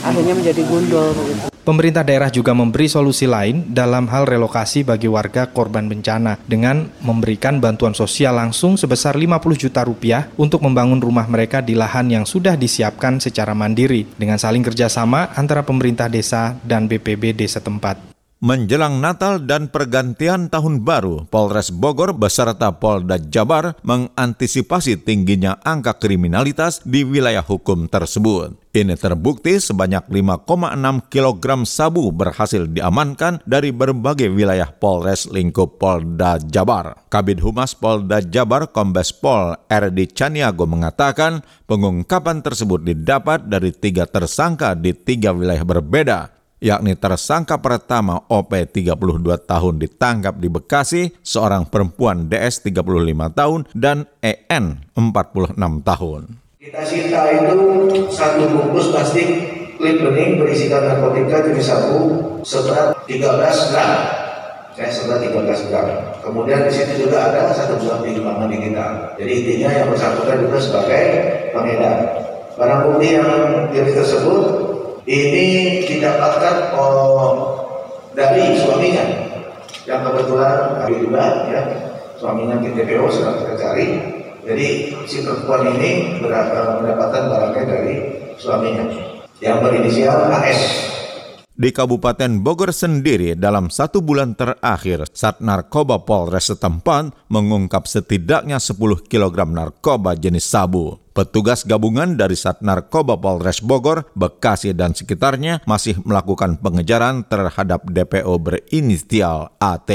akhirnya 0.00 0.34
menjadi 0.38 0.62
gundul 0.64 1.12
begitu. 1.12 1.49
Pemerintah 1.60 2.00
daerah 2.00 2.32
juga 2.32 2.56
memberi 2.56 2.88
solusi 2.88 3.28
lain 3.28 3.70
dalam 3.76 4.08
hal 4.08 4.24
relokasi 4.24 4.80
bagi 4.80 5.12
warga 5.12 5.52
korban 5.52 5.86
bencana 5.92 6.40
dengan 6.48 6.88
memberikan 7.04 7.60
bantuan 7.60 7.92
sosial 7.92 8.40
langsung 8.40 8.80
sebesar 8.80 9.12
50 9.12 9.60
juta 9.60 9.84
rupiah 9.84 10.32
untuk 10.40 10.64
membangun 10.64 10.98
rumah 10.98 11.28
mereka 11.28 11.60
di 11.60 11.76
lahan 11.76 12.08
yang 12.08 12.24
sudah 12.24 12.56
disiapkan 12.56 13.20
secara 13.20 13.52
mandiri 13.52 14.08
dengan 14.16 14.40
saling 14.40 14.64
kerjasama 14.64 15.36
antara 15.36 15.60
pemerintah 15.60 16.08
desa 16.08 16.56
dan 16.64 16.88
BPBD 16.88 17.44
setempat. 17.44 18.09
Menjelang 18.40 19.04
Natal 19.04 19.44
dan 19.44 19.68
pergantian 19.68 20.48
tahun 20.48 20.80
baru, 20.80 21.28
Polres 21.28 21.68
Bogor 21.68 22.16
beserta 22.16 22.72
Polda 22.72 23.20
Jabar 23.20 23.76
mengantisipasi 23.84 24.96
tingginya 24.96 25.60
angka 25.60 26.00
kriminalitas 26.00 26.80
di 26.88 27.04
wilayah 27.04 27.44
hukum 27.44 27.84
tersebut. 27.84 28.56
Ini 28.72 28.96
terbukti 28.96 29.60
sebanyak 29.60 30.08
5,6 30.08 30.48
kg 31.12 31.68
sabu 31.68 32.08
berhasil 32.16 32.64
diamankan 32.64 33.44
dari 33.44 33.76
berbagai 33.76 34.32
wilayah 34.32 34.72
Polres 34.72 35.28
lingkup 35.28 35.76
Polda 35.76 36.40
Jabar. 36.40 36.96
Kabid 37.12 37.44
Humas 37.44 37.76
Polda 37.76 38.24
Jabar 38.24 38.72
Kombes 38.72 39.12
Pol 39.12 39.52
RD 39.68 40.16
Caniago 40.16 40.64
mengatakan 40.64 41.44
pengungkapan 41.68 42.40
tersebut 42.40 42.88
didapat 42.88 43.52
dari 43.52 43.68
tiga 43.68 44.08
tersangka 44.08 44.72
di 44.72 44.96
tiga 44.96 45.36
wilayah 45.36 45.66
berbeda, 45.68 46.39
yakni 46.60 46.92
tersangka 46.94 47.56
pertama 47.56 48.20
OP 48.28 48.52
32 48.52 48.94
tahun 49.48 49.74
ditangkap 49.80 50.36
di 50.36 50.48
Bekasi, 50.52 51.02
seorang 51.24 51.66
perempuan 51.66 52.28
DS 52.28 52.60
35 52.62 53.32
tahun, 53.32 53.60
dan 53.72 54.04
EN 54.20 54.84
46 54.94 55.56
tahun. 55.82 56.20
Kita 56.60 56.84
sita 56.84 57.20
itu 57.32 57.56
satu 58.12 58.44
bungkus 58.52 58.92
plastik 58.92 59.28
klip 59.80 59.96
bening 60.04 60.36
berisikan 60.36 60.84
narkotika 60.84 61.48
jenis 61.48 61.72
sabu 61.72 62.20
seberat 62.44 63.00
13 63.08 63.72
gram. 63.72 63.92
Saya 64.76 64.90
seberat 64.92 65.24
13 65.24 65.72
gram. 65.72 65.88
Kemudian 66.20 66.68
di 66.68 66.72
situ 66.76 67.08
juga 67.08 67.32
ada 67.32 67.48
satu 67.56 67.80
buah 67.80 68.04
timbangan 68.04 68.52
digital. 68.52 69.16
Jadi 69.16 69.32
intinya 69.40 69.68
yang 69.72 69.88
bersangkutan 69.88 70.36
juga 70.44 70.58
sebagai 70.60 71.04
pengedar. 71.56 71.96
Barang 72.60 72.80
bukti 72.92 73.08
yang 73.16 73.32
diri 73.72 73.96
tersebut 73.96 74.69
ini 75.08 75.46
didapatkan 75.86 76.76
oh, 76.76 77.32
dari 78.12 78.58
suaminya 78.60 79.04
yang 79.88 80.04
kebetulan 80.04 80.84
kami 80.84 80.94
juga 81.00 81.24
ya. 81.48 81.62
Suaminya 82.20 82.60
di 82.60 82.68
TPO 82.76 83.08
sedang 83.08 83.40
kita 83.40 83.54
cari 83.56 83.86
jadi 84.44 84.92
si 85.08 85.24
perempuan 85.24 85.72
ini 85.72 86.20
mendapatkan 86.20 87.22
barangnya 87.32 87.64
dari 87.64 87.94
suaminya. 88.36 88.84
Yang 89.40 89.56
berinisial 89.64 90.28
AS 90.28 90.60
di 91.60 91.76
Kabupaten 91.76 92.40
Bogor 92.40 92.72
sendiri 92.72 93.36
dalam 93.36 93.68
satu 93.68 94.00
bulan 94.00 94.32
terakhir, 94.32 95.04
Sat 95.12 95.44
Narkoba 95.44 96.00
Polres 96.08 96.48
setempat 96.48 97.12
mengungkap 97.28 97.84
setidaknya 97.84 98.56
10 98.56 99.04
kg 99.04 99.44
narkoba 99.44 100.16
jenis 100.16 100.48
sabu. 100.48 100.96
Petugas 101.20 101.68
gabungan 101.68 102.16
dari 102.16 102.32
Sat 102.32 102.64
Narkoba 102.64 103.20
Polres 103.20 103.60
Bogor, 103.60 104.08
Bekasi, 104.16 104.72
dan 104.72 104.96
sekitarnya 104.96 105.60
masih 105.68 106.00
melakukan 106.00 106.56
pengejaran 106.56 107.28
terhadap 107.28 107.84
DPO 107.84 108.40
berinisial 108.40 109.52
AT. 109.60 109.92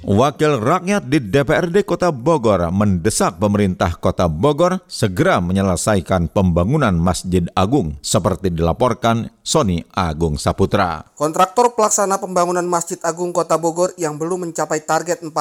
Wakil 0.00 0.64
rakyat 0.64 1.12
di 1.12 1.20
DPRD 1.20 1.84
Kota 1.84 2.08
Bogor 2.08 2.72
mendesak 2.72 3.36
pemerintah 3.36 4.00
Kota 4.00 4.32
Bogor 4.32 4.80
segera 4.88 5.44
menyelesaikan 5.44 6.32
pembangunan 6.32 6.96
Masjid 6.96 7.44
Agung 7.52 8.00
seperti 8.00 8.48
dilaporkan 8.48 9.28
Sony 9.44 9.84
Agung 9.92 10.40
Saputra. 10.40 11.04
Kontraktor 11.12 11.76
pelaksana 11.76 12.16
pembangunan 12.16 12.64
Masjid 12.64 12.96
Agung 13.04 13.36
Kota 13.36 13.60
Bogor 13.60 13.92
yang 14.00 14.16
belum 14.16 14.48
mencapai 14.48 14.88
target 14.88 15.20
40% 15.20 15.36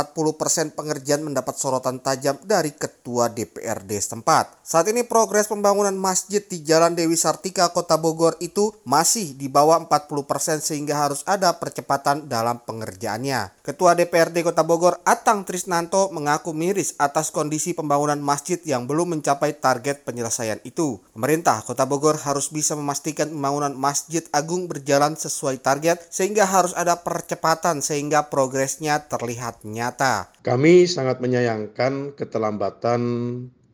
pengerjaan 0.76 1.24
mendapat 1.24 1.56
sorotan 1.56 2.04
tajam 2.04 2.36
dari 2.44 2.76
Ketua 2.76 3.32
DPRD 3.32 3.96
setempat. 3.96 4.60
Saat 4.60 4.92
ini 4.92 5.08
progres 5.08 5.48
pembangunan 5.48 5.96
masjid 5.96 6.44
di 6.44 6.68
Jalan 6.68 7.00
Dewi 7.00 7.16
Sartika 7.16 7.72
Kota 7.72 7.96
Bogor 7.96 8.36
itu 8.44 8.76
masih 8.84 9.40
di 9.40 9.48
bawah 9.48 9.80
40% 9.88 10.60
sehingga 10.60 11.00
harus 11.00 11.24
ada 11.24 11.56
percepatan 11.56 12.28
dalam 12.28 12.60
pengerjaannya. 12.68 13.64
Ketua 13.64 13.96
DPRD 13.96 14.42
Kota 14.42 14.49
Bogor 14.66 14.98
Atang 15.06 15.46
Trisnanto 15.46 16.10
mengaku 16.10 16.50
miris 16.56 16.98
atas 16.98 17.30
kondisi 17.30 17.78
pembangunan 17.78 18.18
masjid 18.18 18.58
yang 18.66 18.90
belum 18.90 19.14
mencapai 19.14 19.62
target 19.62 20.02
penyelesaian 20.02 20.58
itu. 20.66 20.98
Pemerintah 21.14 21.62
Kota 21.62 21.86
Bogor 21.86 22.18
harus 22.26 22.50
bisa 22.50 22.74
memastikan 22.74 23.30
pembangunan 23.30 23.78
Masjid 23.78 24.26
Agung 24.34 24.66
berjalan 24.66 25.14
sesuai 25.14 25.62
target 25.62 26.02
sehingga 26.10 26.50
harus 26.50 26.74
ada 26.74 27.06
percepatan 27.06 27.86
sehingga 27.86 28.34
progresnya 28.34 29.06
terlihat 29.06 29.62
nyata. 29.62 30.34
Kami 30.42 30.90
sangat 30.90 31.22
menyayangkan 31.22 32.18
keterlambatan 32.18 33.02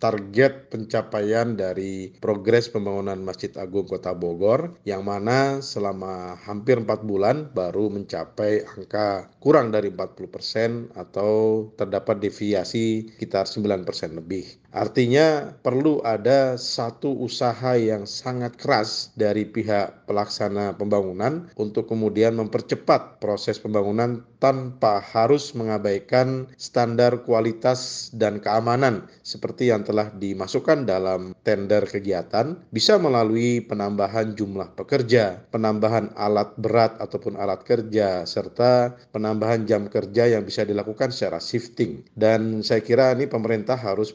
target 0.05 0.69
pencapaian 0.69 1.57
dari 1.57 2.13
progres 2.21 2.69
pembangunan 2.69 3.17
Masjid 3.25 3.49
Agung 3.57 3.89
Kota 3.89 4.13
Bogor 4.13 4.77
yang 4.85 5.01
mana 5.01 5.65
selama 5.65 6.37
hampir 6.45 6.77
4 6.77 7.01
bulan 7.01 7.49
baru 7.49 7.89
mencapai 7.89 8.69
angka 8.69 9.33
kurang 9.41 9.73
dari 9.73 9.89
40% 9.89 10.29
persen 10.29 10.93
atau 10.93 11.65
terdapat 11.73 12.21
deviasi 12.21 13.09
sekitar 13.17 13.49
9% 13.49 13.81
persen 13.81 14.13
lebih. 14.13 14.45
Artinya 14.75 15.55
perlu 15.63 16.03
ada 16.03 16.59
satu 16.59 17.15
usaha 17.23 17.79
yang 17.79 18.03
sangat 18.03 18.59
keras 18.59 19.15
dari 19.15 19.47
pihak 19.47 20.03
pelaksana 20.03 20.75
pembangunan 20.75 21.47
untuk 21.55 21.87
kemudian 21.87 22.35
mempercepat 22.35 23.23
proses 23.23 23.55
pembangunan 23.55 24.19
tanpa 24.43 24.99
harus 24.99 25.55
mengabaikan 25.55 26.51
standar 26.59 27.23
kualitas 27.23 28.11
dan 28.11 28.43
keamanan 28.43 29.07
seperti 29.23 29.71
yang 29.71 29.87
telah 29.87 30.11
dimasukkan 30.13 30.85
dalam 30.85 31.33
tender 31.41 31.87
kegiatan 31.87 32.59
bisa 32.69 32.99
melalui 32.99 33.63
penambahan 33.63 34.35
jumlah 34.35 34.75
pekerja, 34.75 35.39
penambahan 35.55 36.11
alat 36.19 36.51
berat 36.59 36.99
ataupun 36.99 37.39
alat 37.39 37.63
kerja 37.63 38.27
serta 38.27 38.93
penambahan 39.15 39.63
jam 39.63 39.87
kerja 39.87 40.29
yang 40.29 40.43
bisa 40.45 40.67
dilakukan 40.67 41.09
secara 41.15 41.41
shifting. 41.41 42.05
Dan 42.13 42.61
saya 42.61 42.83
kira 42.83 43.15
ini 43.15 43.25
pemerintah 43.25 43.79
harus 43.79 44.11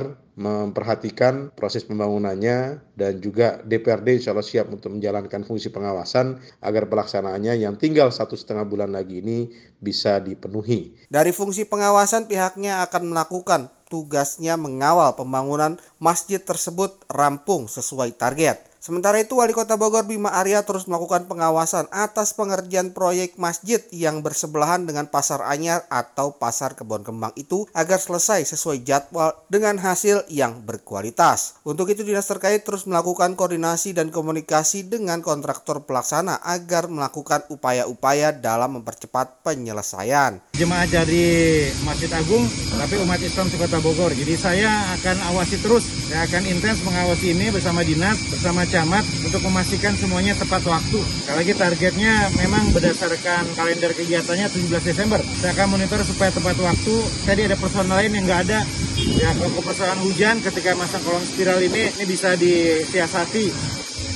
benar-benar 0.00 0.28
memperhatikan 0.40 1.52
proses 1.52 1.84
pembangunannya 1.84 2.80
dan 2.96 3.20
juga 3.20 3.60
DPRD 3.60 4.24
insya 4.24 4.32
Allah 4.32 4.46
siap 4.46 4.72
untuk 4.72 4.96
menjalankan 4.96 5.44
fungsi 5.44 5.68
pengawasan 5.68 6.40
agar 6.64 6.88
pelaksanaannya 6.88 7.60
yang 7.60 7.76
tinggal 7.76 8.08
satu 8.08 8.40
setengah 8.40 8.64
bulan 8.64 8.88
lagi 8.88 9.20
ini 9.20 9.52
bisa 9.76 10.16
dipenuhi. 10.16 10.96
Dari 11.12 11.36
fungsi 11.36 11.68
pengawasan 11.68 12.24
pihaknya 12.24 12.80
akan 12.88 13.12
melakukan 13.12 13.68
tugasnya 13.92 14.56
mengawal 14.56 15.12
pembangunan 15.12 15.76
masjid 16.00 16.40
tersebut 16.40 17.04
rampung 17.12 17.68
sesuai 17.68 18.16
target. 18.16 18.69
Sementara 18.80 19.20
itu, 19.20 19.36
Wali 19.36 19.52
Kota 19.52 19.76
Bogor 19.76 20.08
Bima 20.08 20.32
Arya 20.32 20.64
terus 20.64 20.88
melakukan 20.88 21.28
pengawasan 21.28 21.84
atas 21.92 22.32
pengerjaan 22.32 22.96
proyek 22.96 23.36
masjid 23.36 23.84
yang 23.92 24.24
bersebelahan 24.24 24.88
dengan 24.88 25.04
Pasar 25.04 25.44
Anyar 25.44 25.84
atau 25.92 26.32
Pasar 26.32 26.72
Kebon 26.72 27.04
Kembang 27.04 27.36
itu 27.36 27.68
agar 27.76 28.00
selesai 28.00 28.48
sesuai 28.48 28.80
jadwal 28.80 29.36
dengan 29.52 29.76
hasil 29.76 30.24
yang 30.32 30.64
berkualitas. 30.64 31.60
Untuk 31.60 31.92
itu, 31.92 32.08
dinas 32.08 32.24
terkait 32.24 32.64
terus 32.64 32.88
melakukan 32.88 33.36
koordinasi 33.36 33.92
dan 33.92 34.08
komunikasi 34.08 34.88
dengan 34.88 35.20
kontraktor 35.20 35.84
pelaksana 35.84 36.40
agar 36.40 36.88
melakukan 36.88 37.44
upaya-upaya 37.52 38.32
dalam 38.32 38.80
mempercepat 38.80 39.44
penyelesaian. 39.44 40.40
Jemaah 40.56 40.88
dari 40.88 41.68
Masjid 41.84 42.08
Agung, 42.16 42.48
tapi 42.80 42.96
umat 43.04 43.20
Islam 43.20 43.52
di 43.52 43.60
Kota 43.60 43.76
Bogor. 43.84 44.16
Jadi 44.16 44.40
saya 44.40 44.72
akan 44.96 45.36
awasi 45.36 45.60
terus, 45.60 45.84
saya 46.08 46.24
akan 46.24 46.48
intens 46.48 46.80
mengawasi 46.80 47.36
ini 47.36 47.52
bersama 47.52 47.84
dinas, 47.84 48.16
bersama 48.32 48.64
camat 48.80 49.04
untuk 49.28 49.44
memastikan 49.44 49.92
semuanya 49.92 50.32
tepat 50.32 50.64
waktu. 50.64 51.04
Sekali 51.04 51.36
lagi 51.44 51.52
targetnya 51.52 52.32
memang 52.40 52.72
berdasarkan 52.72 53.52
kalender 53.52 53.92
kegiatannya 53.92 54.48
17 54.48 54.88
Desember. 54.88 55.20
Saya 55.36 55.52
akan 55.52 55.76
monitor 55.76 56.00
supaya 56.00 56.32
tepat 56.32 56.56
waktu. 56.64 56.94
Tadi 57.28 57.44
ada 57.44 57.60
persoalan 57.60 57.92
lain 57.92 58.16
yang 58.16 58.24
nggak 58.24 58.40
ada. 58.48 58.64
Ya 58.96 59.36
kalau 59.36 59.60
persoalan 59.60 60.00
hujan 60.00 60.40
ketika 60.40 60.72
masang 60.80 61.04
kolom 61.04 61.20
spiral 61.28 61.60
ini 61.60 61.92
ini 61.92 62.04
bisa 62.08 62.40
disiasati. 62.40 63.52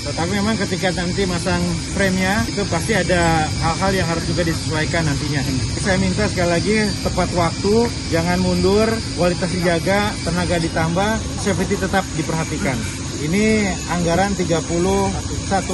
Tetapi 0.05 0.33
memang 0.33 0.57
ketika 0.57 0.97
nanti 0.97 1.29
masang 1.29 1.61
frame-nya 1.93 2.49
itu 2.49 2.65
pasti 2.69 2.97
ada 2.97 3.45
hal-hal 3.69 3.93
yang 3.93 4.09
harus 4.09 4.25
juga 4.25 4.49
disesuaikan 4.49 5.05
nantinya. 5.05 5.45
Saya 5.81 6.01
minta 6.01 6.25
sekali 6.29 6.49
lagi 6.57 6.77
tepat 7.05 7.29
waktu, 7.37 7.89
jangan 8.09 8.41
mundur, 8.41 8.89
kualitas 9.17 9.53
dijaga, 9.53 10.13
tenaga 10.25 10.57
ditambah, 10.57 11.11
safety 11.41 11.77
tetap 11.77 12.05
diperhatikan. 12.17 13.04
Ini 13.23 13.71
anggaran 13.95 14.35
31 14.35 14.67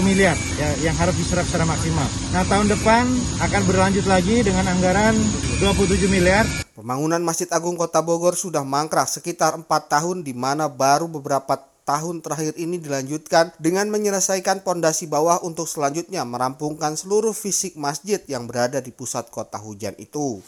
miliar 0.05 0.37
ya, 0.61 0.69
yang 0.85 0.97
harus 1.01 1.17
diserap 1.17 1.49
secara 1.49 1.65
maksimal. 1.65 2.05
Nah 2.37 2.45
tahun 2.45 2.69
depan 2.69 3.09
akan 3.41 3.63
berlanjut 3.65 4.05
lagi 4.05 4.45
dengan 4.45 4.69
anggaran 4.69 5.17
27 5.65 6.11
miliar. 6.13 6.45
Pembangunan 6.77 7.21
Masjid 7.25 7.49
Agung 7.53 7.81
Kota 7.81 8.05
Bogor 8.05 8.37
sudah 8.37 8.61
mangkrak 8.61 9.09
sekitar 9.09 9.57
4 9.57 9.65
tahun 9.65 10.21
di 10.21 10.37
mana 10.37 10.69
baru 10.69 11.09
beberapa 11.09 11.71
tahun 11.89 12.21
terakhir 12.21 12.55
ini 12.61 12.77
dilanjutkan 12.77 13.57
dengan 13.57 13.89
menyelesaikan 13.89 14.61
pondasi 14.61 15.09
bawah 15.09 15.41
untuk 15.41 15.65
selanjutnya 15.65 16.23
merampungkan 16.29 16.95
seluruh 16.95 17.33
fisik 17.33 17.75
masjid 17.81 18.21
yang 18.29 18.45
berada 18.45 18.85
di 18.85 18.93
pusat 18.93 19.33
kota 19.33 19.57
hujan 19.57 19.97
itu. 19.97 20.45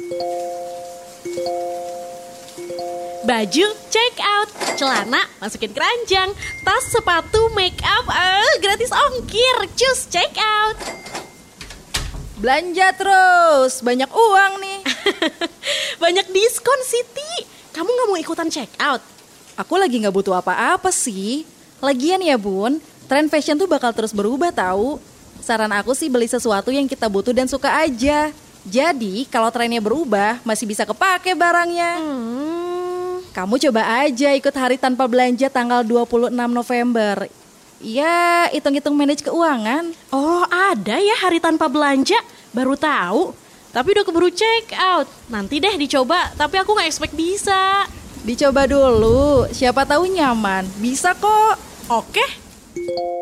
Baju 3.23 3.67
check 3.87 4.15
out, 4.19 4.51
celana 4.75 5.23
masukin 5.39 5.71
keranjang, 5.71 6.35
tas 6.67 6.91
sepatu 6.91 7.55
make 7.55 7.79
up, 7.87 8.11
eh, 8.11 8.59
gratis 8.59 8.91
ongkir, 8.91 9.71
cus 9.79 10.11
check 10.11 10.35
out. 10.43 10.75
Belanja 12.43 12.91
terus, 12.99 13.79
banyak 13.79 14.11
uang 14.11 14.53
nih. 14.59 14.81
banyak 16.03 16.27
diskon 16.35 16.81
Siti. 16.83 17.47
Kamu 17.71 17.87
nggak 17.87 18.09
mau 18.11 18.19
ikutan 18.19 18.51
check 18.51 18.75
out? 18.83 18.99
Aku 19.55 19.79
lagi 19.79 20.03
nggak 20.03 20.19
butuh 20.19 20.43
apa-apa 20.43 20.91
sih. 20.91 21.47
Lagian 21.79 22.27
ya 22.27 22.35
bun, 22.35 22.83
tren 23.07 23.31
fashion 23.31 23.55
tuh 23.55 23.71
bakal 23.71 23.95
terus 23.95 24.11
berubah 24.11 24.51
tahu. 24.51 24.99
Saran 25.39 25.71
aku 25.71 25.95
sih 25.95 26.11
beli 26.11 26.27
sesuatu 26.27 26.75
yang 26.75 26.91
kita 26.91 27.07
butuh 27.07 27.31
dan 27.31 27.47
suka 27.47 27.71
aja. 27.71 28.35
Jadi 28.67 29.31
kalau 29.31 29.47
trennya 29.55 29.79
berubah, 29.79 30.43
masih 30.43 30.67
bisa 30.67 30.83
kepake 30.83 31.39
barangnya. 31.39 32.03
Hmm. 32.03 32.62
Kamu 33.33 33.57
coba 33.57 34.05
aja 34.05 34.37
ikut 34.37 34.53
hari 34.53 34.77
tanpa 34.77 35.09
belanja 35.09 35.49
tanggal 35.49 35.81
26 35.81 36.37
November. 36.37 37.25
Ya, 37.81 38.53
hitung-hitung 38.53 38.92
manage 38.92 39.25
keuangan. 39.25 39.88
Oh, 40.12 40.45
ada 40.53 41.01
ya 41.01 41.16
hari 41.16 41.40
tanpa 41.40 41.64
belanja? 41.66 42.21
Baru 42.53 42.77
tahu. 42.77 43.33
Tapi 43.73 43.88
udah 43.97 44.05
keburu 44.05 44.29
check 44.29 44.77
out. 44.77 45.09
Nanti 45.33 45.64
deh 45.64 45.81
dicoba, 45.81 46.29
tapi 46.37 46.61
aku 46.61 46.77
nggak 46.77 46.92
expect 46.92 47.16
bisa. 47.16 47.88
Dicoba 48.21 48.68
dulu, 48.68 49.49
siapa 49.49 49.88
tahu 49.88 50.12
nyaman. 50.12 50.68
Bisa 50.77 51.16
kok. 51.16 51.57
Oke 51.88 53.22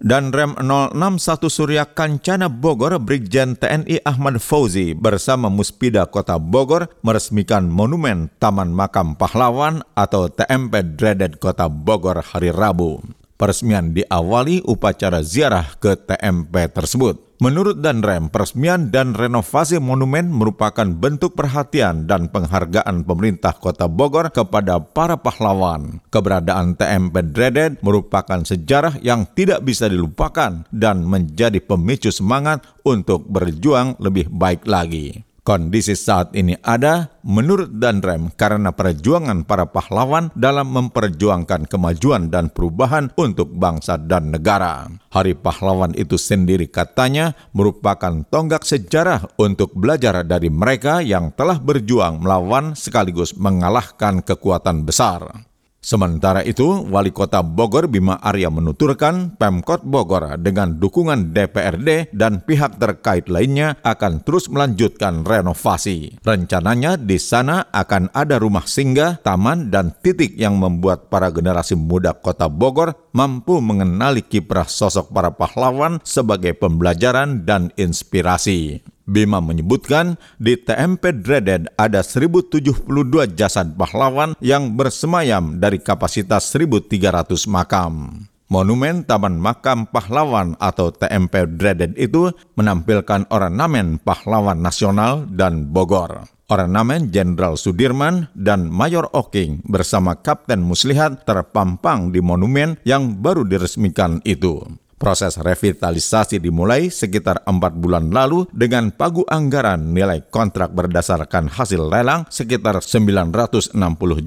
dan 0.00 0.32
Rem 0.32 0.56
061 0.56 1.52
Surya 1.52 1.84
Kancana 1.84 2.48
Bogor 2.48 2.96
Brigjen 2.98 3.54
TNI 3.54 4.00
Ahmad 4.08 4.40
Fauzi 4.40 4.96
bersama 4.96 5.52
Muspida 5.52 6.08
Kota 6.08 6.40
Bogor 6.40 6.88
meresmikan 7.04 7.68
Monumen 7.68 8.32
Taman 8.40 8.72
Makam 8.72 9.14
Pahlawan 9.14 9.84
atau 9.92 10.32
TMP 10.32 10.80
Dreaded 10.96 11.36
Kota 11.38 11.68
Bogor 11.68 12.18
hari 12.24 12.48
Rabu. 12.50 13.04
Peresmian 13.36 13.96
diawali 13.96 14.60
upacara 14.68 15.24
ziarah 15.24 15.64
ke 15.80 15.96
TMP 15.96 16.68
tersebut. 16.68 17.29
Menurut 17.40 17.80
Danrem, 17.80 18.28
peresmian 18.28 18.92
dan 18.92 19.16
renovasi 19.16 19.80
monumen 19.80 20.28
merupakan 20.28 20.84
bentuk 20.84 21.32
perhatian 21.32 22.04
dan 22.04 22.28
penghargaan 22.28 23.00
pemerintah 23.08 23.56
kota 23.56 23.88
Bogor 23.88 24.28
kepada 24.28 24.76
para 24.76 25.16
pahlawan. 25.16 26.04
Keberadaan 26.12 26.76
TMP 26.76 27.32
Dreaded 27.32 27.80
merupakan 27.80 28.44
sejarah 28.44 29.00
yang 29.00 29.24
tidak 29.32 29.64
bisa 29.64 29.88
dilupakan 29.88 30.68
dan 30.68 31.00
menjadi 31.00 31.64
pemicu 31.64 32.12
semangat 32.12 32.60
untuk 32.84 33.24
berjuang 33.24 33.96
lebih 33.96 34.28
baik 34.28 34.68
lagi. 34.68 35.29
Kondisi 35.40 35.96
saat 35.96 36.36
ini 36.36 36.52
ada 36.60 37.16
menurut 37.24 37.72
Danrem 37.80 38.28
karena 38.36 38.76
perjuangan 38.76 39.48
para 39.48 39.64
pahlawan 39.64 40.28
dalam 40.36 40.68
memperjuangkan 40.68 41.64
kemajuan 41.64 42.28
dan 42.28 42.52
perubahan 42.52 43.08
untuk 43.16 43.48
bangsa 43.56 43.96
dan 43.96 44.36
negara. 44.36 44.86
Hari 45.08 45.34
pahlawan 45.40 45.96
itu 45.96 46.20
sendiri 46.20 46.68
katanya 46.68 47.32
merupakan 47.56 48.20
tonggak 48.28 48.68
sejarah 48.68 49.26
untuk 49.40 49.72
belajar 49.72 50.22
dari 50.28 50.52
mereka 50.52 51.00
yang 51.00 51.32
telah 51.32 51.56
berjuang 51.56 52.20
melawan 52.20 52.76
sekaligus 52.76 53.32
mengalahkan 53.32 54.20
kekuatan 54.20 54.84
besar. 54.84 55.49
Sementara 55.80 56.44
itu, 56.44 56.84
Wali 56.92 57.08
Kota 57.08 57.40
Bogor 57.40 57.88
Bima 57.88 58.20
Arya 58.20 58.52
menuturkan 58.52 59.32
Pemkot 59.40 59.80
Bogor 59.80 60.36
dengan 60.36 60.76
dukungan 60.76 61.32
DPRD 61.32 62.12
dan 62.12 62.44
pihak 62.44 62.76
terkait 62.76 63.32
lainnya 63.32 63.80
akan 63.80 64.20
terus 64.20 64.52
melanjutkan 64.52 65.24
renovasi. 65.24 66.20
Rencananya 66.20 67.00
di 67.00 67.16
sana 67.16 67.64
akan 67.72 68.12
ada 68.12 68.36
rumah 68.36 68.68
singgah, 68.68 69.24
taman, 69.24 69.72
dan 69.72 69.96
titik 70.04 70.36
yang 70.36 70.60
membuat 70.60 71.08
para 71.08 71.32
generasi 71.32 71.80
muda 71.80 72.12
Kota 72.12 72.52
Bogor 72.52 72.92
mampu 73.16 73.64
mengenali 73.64 74.20
kiprah 74.20 74.68
sosok 74.68 75.08
para 75.16 75.32
pahlawan 75.32 75.96
sebagai 76.04 76.52
pembelajaran 76.60 77.48
dan 77.48 77.72
inspirasi. 77.80 78.84
Bima 79.10 79.42
menyebutkan 79.42 80.14
di 80.38 80.54
TMP 80.54 81.10
Dreaded 81.10 81.74
ada 81.74 82.06
1072 82.06 82.86
jasad 83.34 83.74
pahlawan 83.74 84.38
yang 84.38 84.78
bersemayam 84.78 85.58
dari 85.58 85.82
kapasitas 85.82 86.46
1300 86.54 87.26
makam. 87.50 88.22
Monumen 88.50 89.06
Taman 89.06 89.38
Makam 89.38 89.86
Pahlawan 89.86 90.58
atau 90.58 90.90
TMP 90.90 91.46
Dreaded 91.58 91.94
itu 91.94 92.34
menampilkan 92.58 93.26
ornamen 93.30 94.02
pahlawan 94.02 94.58
nasional 94.58 95.26
dan 95.30 95.70
Bogor. 95.70 96.26
Ornamen 96.50 97.14
Jenderal 97.14 97.54
Sudirman 97.54 98.26
dan 98.34 98.66
Mayor 98.66 99.06
Oking 99.14 99.62
bersama 99.70 100.18
Kapten 100.18 100.66
Muslihat 100.66 101.22
terpampang 101.22 102.10
di 102.10 102.18
monumen 102.18 102.74
yang 102.82 103.22
baru 103.22 103.46
diresmikan 103.46 104.18
itu. 104.26 104.66
Proses 105.00 105.40
revitalisasi 105.40 106.44
dimulai 106.44 106.92
sekitar 106.92 107.40
empat 107.48 107.72
bulan 107.72 108.12
lalu 108.12 108.44
dengan 108.52 108.92
pagu 108.92 109.24
anggaran 109.24 109.96
nilai 109.96 110.28
kontrak 110.28 110.76
berdasarkan 110.76 111.48
hasil 111.48 111.88
lelang 111.88 112.28
sekitar 112.28 112.84
960 112.84 113.72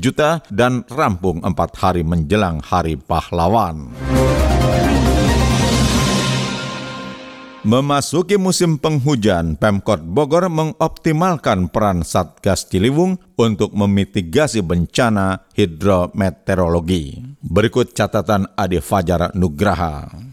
juta 0.02 0.42
dan 0.50 0.82
rampung 0.90 1.46
empat 1.46 1.78
hari 1.78 2.02
menjelang 2.02 2.58
Hari 2.58 2.98
Pahlawan. 2.98 3.94
Memasuki 7.64 8.42
musim 8.42 8.82
penghujan, 8.82 9.62
Pemkot 9.62 10.02
Bogor 10.02 10.50
mengoptimalkan 10.50 11.70
peran 11.70 12.02
Satgas 12.02 12.66
Ciliwung 12.66 13.22
untuk 13.38 13.78
memitigasi 13.78 14.66
bencana 14.66 15.46
hidrometeorologi. 15.54 17.38
Berikut 17.46 17.94
catatan 17.94 18.50
Ade 18.58 18.82
Fajar 18.82 19.32
Nugraha. 19.38 20.33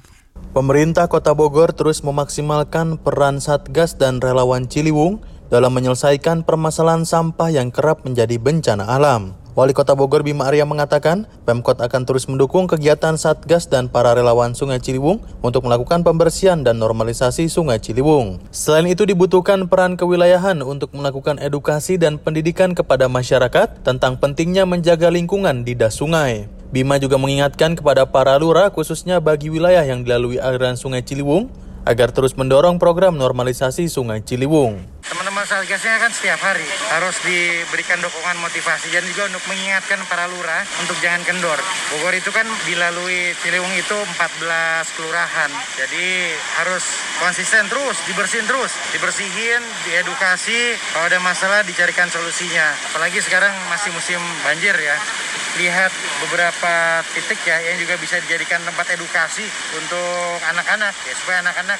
Pemerintah 0.50 1.06
Kota 1.06 1.30
Bogor 1.30 1.70
terus 1.70 2.02
memaksimalkan 2.02 2.98
peran 2.98 3.38
Satgas 3.38 3.94
dan 3.94 4.18
relawan 4.18 4.66
Ciliwung 4.66 5.22
dalam 5.46 5.70
menyelesaikan 5.70 6.42
permasalahan 6.42 7.06
sampah 7.06 7.54
yang 7.54 7.70
kerap 7.70 8.02
menjadi 8.02 8.34
bencana 8.34 8.82
alam. 8.82 9.38
Wali 9.54 9.70
Kota 9.70 9.94
Bogor 9.94 10.26
Bima 10.26 10.50
Arya 10.50 10.66
mengatakan, 10.66 11.30
Pemkot 11.46 11.78
akan 11.78 12.02
terus 12.02 12.26
mendukung 12.26 12.66
kegiatan 12.66 13.14
Satgas 13.14 13.70
dan 13.70 13.86
para 13.86 14.10
relawan 14.10 14.58
Sungai 14.58 14.82
Ciliwung 14.82 15.22
untuk 15.38 15.70
melakukan 15.70 16.02
pembersihan 16.02 16.66
dan 16.66 16.82
normalisasi 16.82 17.46
Sungai 17.46 17.78
Ciliwung. 17.78 18.42
Selain 18.50 18.90
itu 18.90 19.06
dibutuhkan 19.06 19.70
peran 19.70 19.94
kewilayahan 19.94 20.66
untuk 20.66 20.90
melakukan 20.98 21.38
edukasi 21.38 21.94
dan 21.94 22.18
pendidikan 22.18 22.74
kepada 22.74 23.06
masyarakat 23.06 23.86
tentang 23.86 24.18
pentingnya 24.18 24.66
menjaga 24.66 25.14
lingkungan 25.14 25.62
di 25.62 25.78
das 25.78 26.02
sungai. 26.02 26.50
Bima 26.70 27.02
juga 27.02 27.18
mengingatkan 27.18 27.74
kepada 27.74 28.06
para 28.06 28.38
lurah 28.38 28.70
khususnya 28.70 29.18
bagi 29.18 29.50
wilayah 29.50 29.82
yang 29.82 30.06
dilalui 30.06 30.38
aliran 30.38 30.78
Sungai 30.78 31.02
Ciliwung 31.02 31.50
agar 31.82 32.14
terus 32.14 32.38
mendorong 32.38 32.78
program 32.78 33.18
normalisasi 33.18 33.90
Sungai 33.90 34.22
Ciliwung. 34.22 34.78
Teman-teman 35.10 35.42
Satgasnya 35.42 35.98
kan 35.98 36.14
setiap 36.14 36.38
hari 36.38 36.62
harus 36.94 37.18
diberikan 37.26 37.98
dukungan 37.98 38.38
motivasi 38.46 38.94
dan 38.94 39.02
juga 39.10 39.26
untuk 39.26 39.42
mengingatkan 39.50 39.98
para 40.06 40.30
lurah 40.30 40.62
untuk 40.78 40.94
jangan 41.02 41.26
kendor. 41.26 41.58
Bogor 41.90 42.14
itu 42.14 42.30
kan 42.30 42.46
dilalui 42.62 43.34
Ciliwung 43.42 43.74
itu 43.74 43.98
14 43.98 44.94
kelurahan. 44.94 45.50
Jadi 45.74 46.30
harus 46.62 46.94
konsisten 47.18 47.66
terus, 47.66 47.98
dibersihin 48.06 48.46
terus, 48.46 48.70
dibersihin, 48.94 49.58
diedukasi, 49.82 50.78
kalau 50.94 51.10
ada 51.10 51.18
masalah 51.18 51.66
dicarikan 51.66 52.06
solusinya. 52.06 52.70
Apalagi 52.94 53.18
sekarang 53.18 53.50
masih 53.66 53.90
musim 53.90 54.22
banjir 54.46 54.78
ya 54.78 54.94
lihat 55.58 55.90
beberapa 56.22 57.02
titik 57.10 57.42
ya 57.42 57.58
yang 57.58 57.82
juga 57.82 57.98
bisa 57.98 58.22
dijadikan 58.22 58.62
tempat 58.62 58.94
edukasi 58.94 59.42
untuk 59.74 60.38
anak-anak 60.46 60.94
ya 61.02 61.14
supaya 61.18 61.42
anak-anak 61.42 61.78